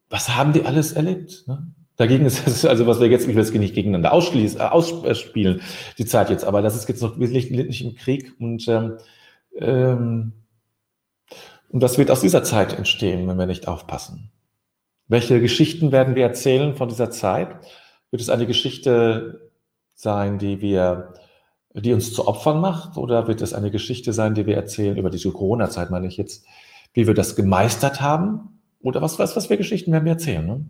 Was 0.10 0.36
haben 0.36 0.54
die 0.54 0.64
alles 0.64 0.94
erlebt? 0.94 1.44
Ne? 1.48 1.68
Dagegen 1.98 2.26
ist 2.26 2.48
es 2.48 2.66
also, 2.66 2.88
was 2.88 3.00
wir 3.00 3.08
jetzt, 3.08 3.28
ich 3.28 3.36
will 3.36 3.44
es 3.44 3.52
nicht 3.52 3.76
gegeneinander 3.76 4.14
ausschließen, 4.14 4.60
äh, 4.60 4.64
ausspielen, 4.64 5.62
die 5.98 6.06
Zeit 6.06 6.30
jetzt, 6.30 6.46
aber 6.46 6.62
das 6.62 6.76
ist 6.76 6.88
jetzt 6.88 7.02
noch 7.02 7.20
wirklich 7.20 7.52
nicht 7.52 7.82
im 7.84 7.96
Krieg 7.96 8.34
und, 8.40 8.68
ähm, 8.68 8.98
ähm, 9.60 10.34
und 11.70 11.84
das 11.84 11.98
wird 11.98 12.10
aus 12.10 12.22
dieser 12.22 12.44
Zeit 12.44 12.78
entstehen, 12.78 13.28
wenn 13.28 13.38
wir 13.38 13.46
nicht 13.46 13.68
aufpassen. 13.68 14.32
Welche 15.10 15.42
Geschichten 15.42 15.92
werden 15.92 16.16
wir 16.16 16.24
erzählen 16.24 16.76
von 16.76 16.90
dieser 16.90 17.12
Zeit? 17.12 17.50
Wird 18.12 18.22
es 18.22 18.30
eine 18.30 18.48
Geschichte 18.48 19.47
sein, 19.98 20.38
die 20.38 20.62
wir, 20.62 21.14
die 21.74 21.92
uns 21.92 22.14
zu 22.14 22.28
Opfern 22.28 22.62
macht, 22.62 22.98
oder 22.98 23.28
wird 23.28 23.42
es 23.42 23.54
eine 23.54 23.72
Geschichte 23.72 24.14
sein, 24.14 24.36
die 24.36 24.46
wir 24.46 24.56
erzählen 24.56 24.96
über 24.96 25.10
diese 25.10 25.32
Corona-Zeit, 25.32 25.90
meine 25.90 26.08
ich 26.08 26.16
jetzt, 26.16 26.46
wie 26.94 27.08
wir 27.08 27.14
das 27.14 27.36
gemeistert 27.36 28.00
haben? 28.00 28.62
Oder 28.80 29.02
was, 29.02 29.20
was, 29.20 29.36
was 29.36 29.48
für 29.48 29.58
Geschichten 29.58 29.92
werden 29.92 30.06
wir 30.06 30.14
erzählen? 30.14 30.46
Ne? 30.46 30.66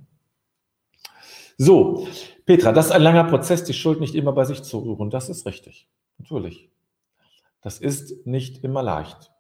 So, 1.58 2.08
Petra, 2.46 2.72
das 2.72 2.88
ist 2.88 2.92
ein 2.94 3.02
langer 3.02 3.26
Prozess, 3.26 3.64
die 3.64 3.74
Schuld 3.74 4.00
nicht 4.00 4.16
immer 4.16 4.32
bei 4.32 4.46
sich 4.46 4.64
zu 4.64 4.80
ruhen. 4.80 5.10
Das 5.10 5.30
ist 5.30 5.46
richtig. 5.46 5.90
Natürlich. 6.18 6.72
Das 7.62 7.80
ist 7.80 8.26
nicht 8.26 8.64
immer 8.64 8.82
leicht, 8.82 9.32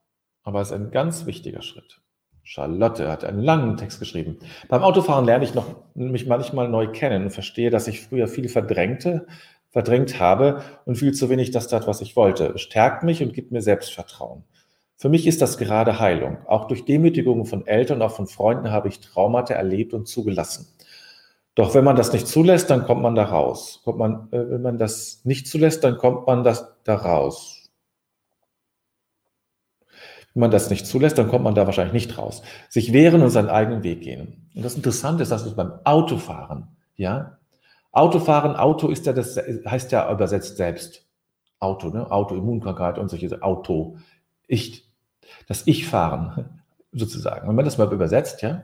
aber 0.44 0.60
es 0.62 0.70
ist 0.70 0.76
ein 0.76 0.92
ganz 0.92 1.26
wichtiger 1.26 1.62
Schritt. 1.62 2.02
Charlotte 2.44 3.10
hat 3.10 3.24
einen 3.24 3.42
langen 3.42 3.78
Text 3.78 4.00
geschrieben. 4.00 4.38
Beim 4.70 4.82
Autofahren 4.82 5.26
lerne 5.26 5.44
ich 5.44 5.54
noch, 5.54 5.66
mich 5.96 6.28
manchmal 6.28 6.70
neu 6.70 6.88
kennen 6.88 7.26
und 7.26 7.32
verstehe, 7.32 7.70
dass 7.70 7.88
ich 7.88 8.02
früher 8.02 8.28
viel 8.28 8.48
verdrängte, 8.48 9.28
verdrängt 9.70 10.20
habe 10.20 10.62
und 10.86 10.96
viel 10.96 11.14
zu 11.14 11.30
wenig 11.30 11.52
das 11.52 11.68
tat, 11.68 11.88
was 11.88 12.02
ich 12.02 12.16
wollte. 12.16 12.58
Stärkt 12.58 13.04
mich 13.04 13.22
und 13.22 13.34
gibt 13.34 13.52
mir 13.52 13.62
Selbstvertrauen. 13.62 14.44
Für 14.96 15.10
mich 15.10 15.28
ist 15.28 15.42
das 15.42 15.58
gerade 15.58 16.00
Heilung. 16.00 16.40
Auch 16.48 16.66
durch 16.68 16.86
Demütigungen 16.86 17.46
von 17.46 17.68
Eltern 17.68 18.02
auch 18.02 18.12
von 18.12 18.28
Freunden 18.28 18.72
habe 18.72 18.88
ich 18.88 19.00
Traumata 19.00 19.54
erlebt 19.54 19.94
und 19.94 20.08
zugelassen. 20.08 20.68
Doch 21.54 21.76
wenn 21.76 21.84
man 21.84 21.96
das 21.96 22.14
nicht 22.14 22.28
zulässt, 22.28 22.70
dann 22.70 22.84
kommt 22.84 23.02
man 23.02 23.16
da 23.16 23.24
raus. 23.24 23.82
Kommt 23.84 24.00
man, 24.00 24.28
äh, 24.32 24.50
wenn 24.50 24.62
man 24.62 24.78
das 24.78 25.22
nicht 25.24 25.48
zulässt, 25.48 25.84
dann 25.84 25.98
kommt 25.98 26.28
man 26.28 26.44
das 26.44 26.68
da 26.84 26.96
raus. 26.96 27.70
Wenn 30.34 30.42
man 30.42 30.52
das 30.52 30.70
nicht 30.70 30.86
zulässt, 30.86 31.18
dann 31.18 31.30
kommt 31.30 31.44
man 31.44 31.56
da 31.56 31.66
wahrscheinlich 31.66 31.94
nicht 31.94 32.18
raus. 32.20 32.44
Sich 32.70 32.94
wehren 32.94 33.24
und 33.24 33.32
seinen 33.32 33.50
eigenen 33.50 33.82
Weg 33.82 34.02
gehen. 34.02 34.50
Und 34.54 34.64
das 34.64 34.76
Interessante 34.76 35.24
ist, 35.24 35.32
dass 35.32 35.46
es 35.46 35.56
beim 35.56 35.74
Autofahren, 35.84 36.78
ja, 36.96 37.40
Autofahren, 37.98 38.56
Auto 38.56 38.90
ist 38.90 39.06
ja 39.06 39.14
das, 39.14 39.38
heißt 39.38 39.92
ja 39.92 40.12
übersetzt 40.12 40.58
selbst. 40.58 41.06
Auto, 41.60 41.90
ne? 41.90 42.10
Autoimmunkrankheit 42.12 43.00
und 43.00 43.10
solche 43.10 43.42
Auto. 43.42 43.98
Ich, 44.48 44.88
das 45.48 45.66
Ich-Fahren, 45.66 46.62
sozusagen. 46.92 47.48
Wenn 47.48 47.56
man 47.56 47.66
das 47.66 47.78
mal 47.78 47.92
übersetzt, 47.92 48.44
ja, 48.44 48.64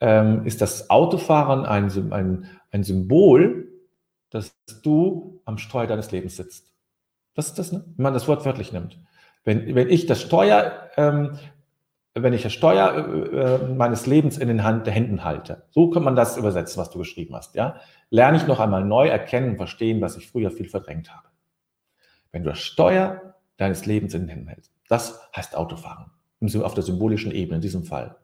ähm, 0.00 0.46
ist 0.46 0.60
das 0.60 0.88
Autofahren 0.90 1.66
ein, 1.66 2.12
ein, 2.12 2.46
ein 2.70 2.84
Symbol, 2.84 3.68
dass 4.30 4.56
du 4.82 5.40
am 5.44 5.58
Steuer 5.58 5.86
deines 5.86 6.12
Lebens 6.12 6.36
sitzt. 6.36 6.72
Das 7.34 7.48
ist 7.48 7.58
das, 7.58 7.72
ne? 7.72 7.84
wenn 7.96 8.02
man 8.02 8.14
das 8.14 8.28
Wort 8.28 8.44
wörtlich 8.44 8.72
nimmt. 8.72 8.98
Wenn, 9.42 9.74
wenn 9.74 9.90
ich 9.90 10.06
das 10.06 10.22
Steuer, 10.22 10.90
ähm, 10.96 11.38
wenn 12.14 12.32
ich 12.32 12.42
das 12.42 12.52
Steuer 12.52 12.94
äh, 12.94 13.36
äh 13.36 13.74
meines 13.74 14.06
Lebens 14.06 14.38
in 14.38 14.48
den 14.48 14.62
Hand, 14.62 14.86
Händen 14.88 15.24
halte, 15.24 15.64
so 15.70 15.90
kann 15.90 16.04
man 16.04 16.14
das 16.14 16.36
übersetzen, 16.36 16.80
was 16.80 16.90
du 16.90 16.98
geschrieben 16.98 17.34
hast. 17.34 17.54
Ja? 17.54 17.80
Lerne 18.10 18.36
ich 18.36 18.46
noch 18.46 18.60
einmal 18.60 18.84
neu 18.84 19.08
erkennen 19.08 19.50
und 19.50 19.56
verstehen, 19.56 20.00
was 20.00 20.16
ich 20.16 20.28
früher 20.28 20.50
viel 20.50 20.68
verdrängt 20.68 21.12
habe. 21.12 21.28
Wenn 22.30 22.44
du 22.44 22.50
das 22.50 22.60
Steuer 22.60 23.34
deines 23.56 23.86
Lebens 23.86 24.14
in 24.14 24.22
den 24.22 24.28
Händen 24.28 24.48
hältst, 24.48 24.72
das 24.88 25.20
heißt 25.34 25.56
Autofahren. 25.56 26.10
Auf 26.62 26.74
der 26.74 26.82
symbolischen 26.84 27.32
Ebene 27.32 27.56
in 27.56 27.62
diesem 27.62 27.84
Fall. 27.84 28.16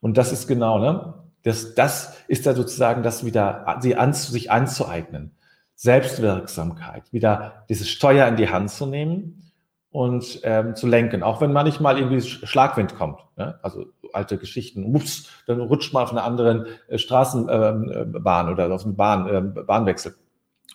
Und 0.00 0.16
das 0.16 0.32
ist 0.32 0.46
genau, 0.46 0.78
ne? 0.78 1.14
Das, 1.42 1.74
das 1.74 2.22
ist 2.28 2.46
da 2.46 2.54
sozusagen 2.54 3.02
das 3.02 3.24
wieder, 3.24 3.78
sie 3.80 3.96
an, 3.96 4.12
sich 4.12 4.50
anzueignen. 4.50 5.34
Selbstwirksamkeit, 5.74 7.10
wieder 7.12 7.64
dieses 7.68 7.88
Steuer 7.88 8.28
in 8.28 8.36
die 8.36 8.50
Hand 8.50 8.70
zu 8.70 8.86
nehmen 8.86 9.49
und 9.90 10.40
ähm, 10.44 10.76
zu 10.76 10.86
lenken, 10.86 11.22
auch 11.22 11.40
wenn 11.40 11.52
manchmal 11.52 11.98
irgendwie 11.98 12.20
Schlagwind 12.20 12.94
kommt. 12.96 13.20
Ne? 13.36 13.58
Also 13.62 13.86
alte 14.12 14.38
Geschichten, 14.38 14.94
ups, 14.94 15.28
dann 15.46 15.60
rutscht 15.60 15.92
man 15.92 16.04
auf 16.04 16.12
einer 16.12 16.24
anderen 16.24 16.66
äh, 16.88 16.98
Straßenbahn 16.98 18.48
äh, 18.48 18.50
oder 18.50 18.72
auf 18.72 18.84
eine 18.84 18.94
Bahn, 18.94 19.28
äh, 19.28 19.62
Bahnwechsel 19.62 20.14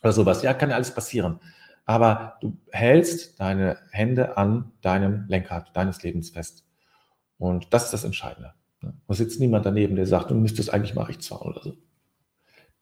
oder 0.01 0.11
sowas. 0.11 0.43
Ja, 0.43 0.53
kann 0.53 0.69
ja 0.69 0.75
alles 0.75 0.93
passieren. 0.93 1.39
Aber 1.85 2.37
du 2.41 2.57
hältst 2.71 3.39
deine 3.39 3.77
Hände 3.91 4.37
an 4.37 4.71
deinem 4.81 5.25
Lenkrad 5.27 5.75
deines 5.75 6.03
Lebens 6.03 6.31
fest. 6.31 6.65
Und 7.37 7.73
das 7.73 7.85
ist 7.85 7.93
das 7.93 8.03
Entscheidende. 8.03 8.53
Da 8.81 9.13
sitzt 9.13 9.39
niemand 9.39 9.65
daneben, 9.65 9.95
der 9.95 10.05
sagt, 10.05 10.31
du 10.31 10.35
müsstest 10.35 10.73
eigentlich 10.73 10.95
mal 10.95 11.03
rechts 11.03 11.27
fahren 11.27 11.47
oder 11.47 11.61
so. 11.61 11.73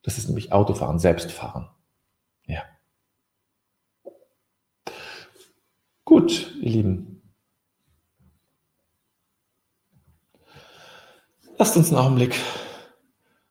Das 0.03 0.17
ist 0.17 0.27
nämlich 0.27 0.51
Autofahren, 0.51 0.99
Selbstfahren. 0.99 1.69
Ja. 2.45 2.63
Gut, 6.23 6.55
ihr 6.62 6.71
Lieben. 6.71 7.21
Lasst 11.57 11.75
uns 11.75 11.89
einen 11.89 11.97
Augenblick 11.97 12.39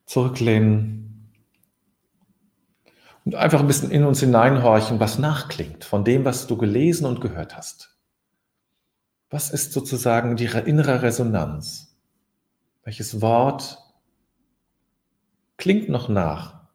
zurücklehnen 0.06 1.34
und 3.26 3.34
einfach 3.34 3.60
ein 3.60 3.66
bisschen 3.66 3.90
in 3.90 4.04
uns 4.04 4.20
hineinhorchen, 4.20 5.00
was 5.00 5.18
nachklingt 5.18 5.84
von 5.84 6.02
dem, 6.02 6.24
was 6.24 6.46
du 6.46 6.56
gelesen 6.56 7.04
und 7.04 7.20
gehört 7.20 7.58
hast. 7.58 7.94
Was 9.28 9.50
ist 9.50 9.74
sozusagen 9.74 10.36
die 10.36 10.46
innere 10.46 11.02
Resonanz? 11.02 11.98
Welches 12.84 13.20
Wort 13.20 13.80
klingt 15.58 15.90
noch 15.90 16.08
nach? 16.08 16.70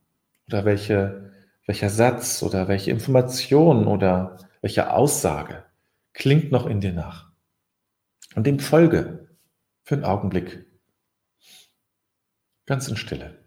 Oder 0.46 0.64
welche, 0.64 1.34
welcher 1.66 1.90
Satz 1.90 2.44
oder 2.44 2.68
welche 2.68 2.92
Information 2.92 3.88
oder 3.88 4.38
welche 4.62 4.94
Aussage 4.94 5.66
klingt 6.18 6.52
noch 6.52 6.66
in 6.66 6.82
dir 6.82 6.94
nach? 6.94 7.32
Und 8.36 8.48
dem 8.48 8.60
folge 8.60 9.30
für 9.84 9.96
einen 9.96 10.04
Augenblick. 10.04 10.66
Ganz 12.66 12.88
in 12.88 12.98
Stille. 12.98 13.47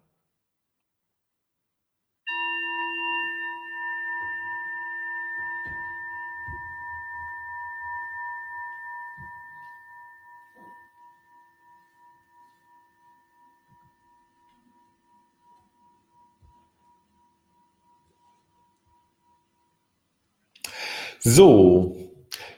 So, 21.23 21.95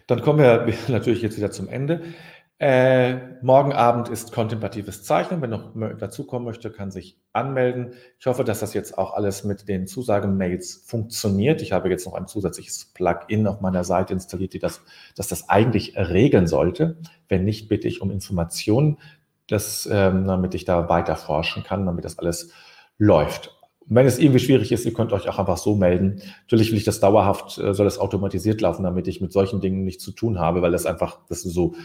dann 0.07 0.21
kommen 0.21 0.39
wir 0.39 0.73
natürlich 0.87 1.21
jetzt 1.21 1.37
wieder 1.37 1.51
zum 1.51 1.67
Ende. 1.67 2.01
Äh, 2.59 3.41
morgen 3.41 3.73
Abend 3.73 4.07
ist 4.07 4.31
kontemplatives 4.31 5.03
Zeichnen. 5.03 5.41
Wenn 5.41 5.49
noch 5.49 5.73
dazukommen 5.99 6.45
möchte, 6.45 6.71
kann 6.71 6.91
sich 6.91 7.19
anmelden. 7.33 7.91
Ich 8.19 8.25
hoffe, 8.25 8.45
dass 8.45 8.61
das 8.61 8.73
jetzt 8.73 8.97
auch 8.97 9.15
alles 9.15 9.43
mit 9.43 9.67
den 9.67 9.85
Zusagemails 9.85 10.85
funktioniert. 10.85 11.61
Ich 11.61 11.73
habe 11.73 11.89
jetzt 11.89 12.05
noch 12.05 12.13
ein 12.13 12.25
zusätzliches 12.25 12.85
Plugin 12.93 13.47
auf 13.47 13.59
meiner 13.59 13.83
Seite 13.83 14.13
installiert, 14.13 14.53
die 14.53 14.59
das, 14.59 14.81
dass 15.17 15.27
das 15.27 15.49
eigentlich 15.49 15.97
regeln 15.97 16.47
sollte. 16.47 16.95
Wenn 17.27 17.43
nicht, 17.43 17.67
bitte 17.67 17.89
ich 17.89 18.01
um 18.01 18.11
Informationen, 18.11 18.97
dass, 19.47 19.89
ähm, 19.91 20.25
damit 20.25 20.55
ich 20.55 20.63
da 20.63 20.87
weiter 20.87 21.17
forschen 21.17 21.63
kann, 21.63 21.85
damit 21.85 22.05
das 22.05 22.17
alles 22.17 22.53
läuft. 22.97 23.53
Wenn 23.87 24.05
es 24.05 24.19
irgendwie 24.19 24.39
schwierig 24.39 24.71
ist, 24.71 24.85
ihr 24.85 24.93
könnt 24.93 25.13
euch 25.13 25.27
auch 25.27 25.39
einfach 25.39 25.57
so 25.57 25.75
melden. 25.75 26.21
Natürlich 26.43 26.71
will 26.71 26.77
ich 26.77 26.83
das 26.83 26.99
dauerhaft, 26.99 27.57
äh, 27.57 27.73
soll 27.73 27.85
das 27.85 27.99
automatisiert 27.99 28.61
laufen, 28.61 28.83
damit 28.83 29.07
ich 29.07 29.21
mit 29.21 29.33
solchen 29.33 29.61
Dingen 29.61 29.83
nichts 29.83 30.03
zu 30.03 30.11
tun 30.11 30.39
habe, 30.39 30.61
weil 30.61 30.71
das 30.71 30.85
einfach, 30.85 31.19
das 31.27 31.41
sind 31.41 31.51
so 31.51 31.75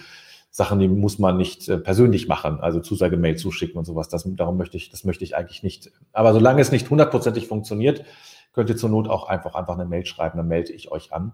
Sachen, 0.51 0.79
die 0.79 0.89
muss 0.89 1.19
man 1.19 1.37
nicht 1.37 1.69
äh, 1.69 1.79
persönlich 1.79 2.29
machen, 2.29 2.61
also 2.61 2.81
Zusagemail 2.81 3.37
zuschicken 3.37 3.79
und 3.79 3.85
sowas. 3.85 4.09
Das, 4.09 4.25
darum 4.27 4.57
möchte 4.57 4.77
ich, 4.77 4.91
das 4.91 5.05
möchte 5.05 5.25
ich 5.25 5.37
eigentlich 5.37 5.63
nicht. 5.63 5.91
Aber 6.13 6.33
solange 6.33 6.61
es 6.61 6.73
nicht 6.73 6.89
hundertprozentig 6.89 7.47
funktioniert, 7.47 8.05
könnt 8.53 8.71
ihr 8.71 8.77
zur 8.77 8.91
Not 8.91 9.09
auch 9.09 9.29
einfach, 9.29 9.55
einfach 9.55 9.75
eine 9.75 9.85
Mail 9.85 10.07
schreiben, 10.07 10.39
dann 10.39 10.49
melde 10.49 10.73
ich 10.73 10.91
euch 10.91 11.13
an. 11.13 11.33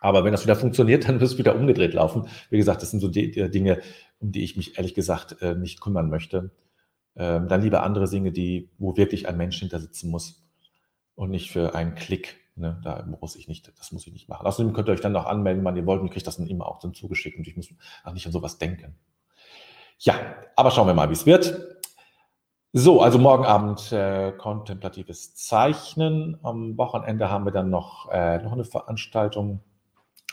Aber 0.00 0.24
wenn 0.24 0.32
das 0.32 0.44
wieder 0.44 0.56
funktioniert, 0.56 1.04
dann 1.08 1.20
wird 1.20 1.30
es 1.30 1.38
wieder 1.38 1.54
umgedreht 1.54 1.94
laufen. 1.94 2.28
Wie 2.50 2.58
gesagt, 2.58 2.82
das 2.82 2.90
sind 2.90 3.00
so 3.00 3.08
die, 3.08 3.30
die 3.30 3.50
Dinge, 3.50 3.80
um 4.18 4.32
die 4.32 4.44
ich 4.44 4.56
mich 4.56 4.76
ehrlich 4.76 4.94
gesagt 4.94 5.40
äh, 5.42 5.54
nicht 5.54 5.80
kümmern 5.80 6.08
möchte. 6.08 6.50
Ähm, 7.16 7.48
dann 7.48 7.62
lieber 7.62 7.82
andere 7.82 8.08
Dinge, 8.08 8.32
die, 8.32 8.70
wo 8.78 8.96
wirklich 8.96 9.28
ein 9.28 9.36
Mensch 9.36 9.58
hinter 9.58 9.80
sitzen 9.80 10.10
muss 10.10 10.42
und 11.14 11.30
nicht 11.30 11.50
für 11.50 11.74
einen 11.74 11.94
Klick. 11.94 12.40
Ne? 12.56 12.80
Da 12.82 13.06
muss 13.20 13.36
ich 13.36 13.48
nicht, 13.48 13.70
das 13.78 13.92
muss 13.92 14.06
ich 14.06 14.12
nicht 14.12 14.28
machen. 14.28 14.46
Außerdem 14.46 14.72
könnt 14.72 14.88
ihr 14.88 14.92
euch 14.92 15.00
dann 15.00 15.12
noch 15.12 15.26
anmelden, 15.26 15.64
wann 15.64 15.76
ihr 15.76 15.86
wollt 15.86 16.00
und 16.00 16.10
kriegt 16.10 16.26
das 16.26 16.36
dann 16.36 16.46
immer 16.46 16.66
auch 16.66 16.78
dann 16.78 16.94
zugeschickt 16.94 17.38
und 17.38 17.46
ich 17.46 17.56
muss 17.56 17.68
auch 18.04 18.12
nicht 18.12 18.26
an 18.26 18.32
sowas 18.32 18.58
denken. 18.58 18.96
Ja, 19.98 20.14
aber 20.56 20.70
schauen 20.70 20.86
wir 20.86 20.94
mal, 20.94 21.08
wie 21.08 21.14
es 21.14 21.26
wird. 21.26 21.80
So, 22.72 23.02
also 23.02 23.18
morgen 23.18 23.44
Abend 23.44 23.92
äh, 23.92 24.32
kontemplatives 24.32 25.34
Zeichnen. 25.34 26.38
Am 26.42 26.78
Wochenende 26.78 27.28
haben 27.28 27.44
wir 27.44 27.52
dann 27.52 27.68
noch, 27.68 28.08
äh, 28.10 28.42
noch 28.42 28.52
eine 28.52 28.64
Veranstaltung. 28.64 29.60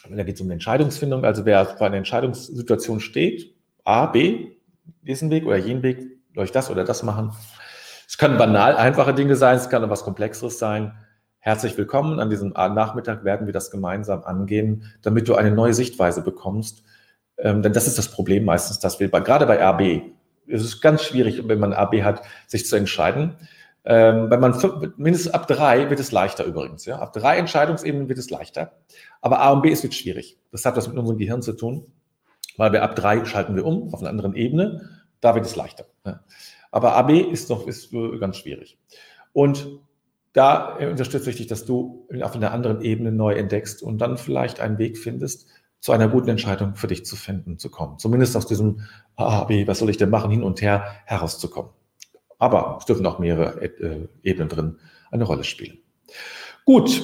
Da 0.09 0.23
geht 0.23 0.35
es 0.35 0.41
um 0.41 0.49
Entscheidungsfindung. 0.49 1.25
Also 1.25 1.45
wer 1.45 1.65
vor 1.65 1.87
einer 1.87 1.97
Entscheidungssituation 1.97 3.01
steht, 3.01 3.53
A, 3.83 4.05
B, 4.05 4.51
diesen 5.01 5.29
Weg 5.29 5.45
oder 5.45 5.57
jenen 5.57 5.83
Weg, 5.83 6.18
soll 6.33 6.45
ich 6.45 6.51
das 6.51 6.69
oder 6.69 6.83
das 6.83 7.03
machen? 7.03 7.31
Es 8.07 8.17
können 8.17 8.37
banal 8.37 8.75
einfache 8.75 9.13
Dinge 9.13 9.35
sein, 9.35 9.57
es 9.57 9.69
kann 9.69 9.83
auch 9.83 9.89
was 9.89 10.03
Komplexeres 10.03 10.59
sein. 10.59 10.93
Herzlich 11.39 11.77
willkommen. 11.77 12.19
An 12.19 12.29
diesem 12.29 12.49
Nachmittag 12.49 13.23
werden 13.23 13.47
wir 13.47 13.53
das 13.53 13.71
gemeinsam 13.71 14.23
angehen, 14.23 14.91
damit 15.01 15.27
du 15.27 15.35
eine 15.35 15.51
neue 15.51 15.73
Sichtweise 15.73 16.21
bekommst. 16.21 16.83
Ähm, 17.37 17.61
denn 17.61 17.71
das 17.71 17.87
ist 17.87 17.97
das 17.97 18.09
Problem 18.09 18.45
meistens, 18.45 18.79
dass 18.79 18.99
wir 18.99 19.09
bei, 19.09 19.21
gerade 19.21 19.45
bei 19.45 19.63
RB, 19.63 20.13
es 20.47 20.63
ist 20.63 20.81
ganz 20.81 21.03
schwierig, 21.03 21.47
wenn 21.47 21.59
man 21.59 21.71
RB 21.71 22.03
hat, 22.03 22.23
sich 22.47 22.67
zu 22.67 22.75
entscheiden. 22.75 23.35
Ähm, 23.85 24.29
wenn 24.29 24.41
man 24.41 24.51
mindestens 24.97 25.33
ab 25.33 25.47
drei 25.47 25.89
wird 25.89 25.99
es 25.99 26.11
leichter 26.11 26.43
übrigens. 26.43 26.85
Ja? 26.85 26.99
Ab 26.99 27.13
drei 27.13 27.37
Entscheidungsebenen 27.37 28.09
wird 28.09 28.19
es 28.19 28.29
leichter. 28.29 28.73
Aber 29.21 29.39
A 29.39 29.51
und 29.51 29.61
B 29.61 29.69
ist 29.69 29.83
wird 29.83 29.93
schwierig. 29.93 30.37
Das 30.51 30.65
hat 30.65 30.75
was 30.75 30.87
mit 30.87 30.97
unserem 30.97 31.17
Gehirn 31.17 31.41
zu 31.41 31.53
tun, 31.53 31.85
weil 32.57 32.73
wir 32.73 32.83
ab 32.83 32.95
drei 32.95 33.23
schalten 33.23 33.55
wir 33.55 33.65
um 33.65 33.93
auf 33.93 34.01
einer 34.01 34.09
anderen 34.09 34.35
Ebene 34.35 34.99
da 35.21 35.35
wird 35.35 35.45
es 35.45 35.55
leichter. 35.55 35.85
Aber 36.71 36.95
AB 36.95 37.11
ist 37.31 37.49
noch 37.49 37.67
ist 37.67 37.91
ganz 38.19 38.37
schwierig. 38.37 38.77
Und 39.33 39.67
da 40.33 40.77
unterstütze 40.77 41.29
ich 41.29 41.37
dich, 41.37 41.47
dass 41.47 41.65
du 41.65 42.07
auf 42.21 42.35
einer 42.35 42.51
anderen 42.51 42.81
Ebene 42.81 43.11
neu 43.11 43.33
entdeckst 43.33 43.81
und 43.81 43.97
dann 43.99 44.17
vielleicht 44.17 44.59
einen 44.59 44.77
Weg 44.77 44.97
findest, 44.97 45.47
zu 45.79 45.91
einer 45.91 46.09
guten 46.09 46.29
Entscheidung 46.29 46.75
für 46.75 46.87
dich 46.87 47.05
zu 47.05 47.15
finden, 47.15 47.57
zu 47.57 47.69
kommen. 47.69 47.99
Zumindest 47.99 48.35
aus 48.35 48.45
diesem 48.45 48.81
A, 49.15 49.45
B, 49.45 49.65
was 49.65 49.79
soll 49.79 49.89
ich 49.89 49.97
denn 49.97 50.09
machen, 50.09 50.29
hin 50.29 50.43
und 50.43 50.61
her 50.61 50.85
herauszukommen. 51.05 51.71
Aber 52.37 52.77
es 52.79 52.85
dürfen 52.85 53.05
auch 53.05 53.19
mehrere 53.19 53.61
äh, 53.61 54.07
Ebenen 54.23 54.49
drin 54.49 54.77
eine 55.11 55.23
Rolle 55.23 55.43
spielen. 55.43 55.79
Gut, 56.65 57.01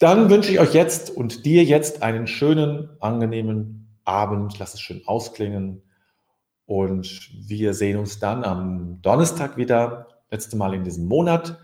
dann 0.00 0.30
wünsche 0.30 0.52
ich 0.52 0.60
euch 0.60 0.74
jetzt 0.74 1.10
und 1.10 1.44
dir 1.44 1.64
jetzt 1.64 2.02
einen 2.02 2.26
schönen, 2.26 2.90
angenehmen 3.00 3.88
Abend. 4.04 4.58
Lass 4.58 4.74
es 4.74 4.80
schön 4.80 5.02
ausklingen. 5.06 5.82
Und 6.68 7.30
wir 7.48 7.72
sehen 7.72 7.98
uns 7.98 8.18
dann 8.18 8.44
am 8.44 9.00
Donnerstag 9.00 9.56
wieder, 9.56 10.08
letzte 10.30 10.54
Mal 10.54 10.74
in 10.74 10.84
diesem 10.84 11.06
Monat. 11.06 11.58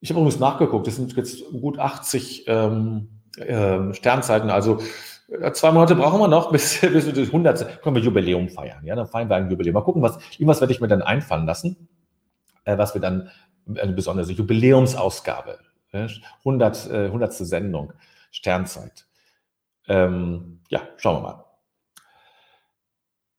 Ich 0.00 0.10
habe 0.10 0.20
übrigens 0.20 0.38
nachgeguckt, 0.38 0.86
es 0.86 0.96
sind 0.96 1.16
jetzt 1.16 1.50
gut 1.50 1.78
80 1.78 2.44
ähm, 2.46 3.08
äh, 3.38 3.94
Sternzeiten, 3.94 4.50
also 4.50 4.80
äh, 5.28 5.50
zwei 5.52 5.72
Monate 5.72 5.96
brauchen 5.96 6.20
wir 6.20 6.28
noch, 6.28 6.52
bis, 6.52 6.78
bis 6.78 7.06
wir 7.06 7.14
das 7.14 7.28
100. 7.28 7.80
Können 7.80 7.96
wir 7.96 8.02
Jubiläum 8.02 8.50
feiern, 8.50 8.84
ja? 8.84 8.94
Dann 8.94 9.06
feiern 9.06 9.30
wir 9.30 9.36
ein 9.36 9.50
Jubiläum. 9.50 9.72
Mal 9.72 9.80
gucken, 9.80 10.02
was, 10.02 10.18
irgendwas 10.34 10.60
werde 10.60 10.74
ich 10.74 10.82
mir 10.82 10.88
dann 10.88 11.00
einfallen 11.00 11.46
lassen, 11.46 11.88
äh, 12.64 12.76
was 12.76 12.92
wir 12.92 13.00
dann, 13.00 13.30
eine 13.80 13.92
besondere 13.94 14.30
Jubiläumsausgabe, 14.30 15.58
äh, 15.92 16.06
100. 16.40 16.90
Äh, 16.90 17.06
100. 17.06 17.32
Sendung, 17.32 17.94
Sternzeit. 18.30 19.06
Ähm, 19.88 20.60
ja, 20.68 20.82
schauen 20.98 21.16
wir 21.16 21.22
mal. 21.22 21.47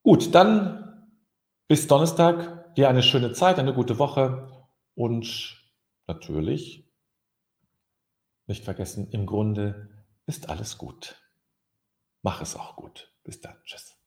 Gut, 0.09 0.33
dann 0.33 1.07
bis 1.67 1.85
Donnerstag. 1.85 2.73
Dir 2.73 2.89
eine 2.89 3.03
schöne 3.03 3.31
Zeit, 3.33 3.59
eine 3.59 3.75
gute 3.75 3.99
Woche 3.99 4.65
und 4.95 5.63
natürlich 6.07 6.91
nicht 8.47 8.63
vergessen, 8.65 9.11
im 9.11 9.27
Grunde 9.27 9.87
ist 10.25 10.49
alles 10.49 10.79
gut. 10.79 11.15
Mach 12.23 12.41
es 12.41 12.55
auch 12.55 12.75
gut. 12.75 13.13
Bis 13.23 13.39
dann. 13.39 13.61
Tschüss. 13.65 13.98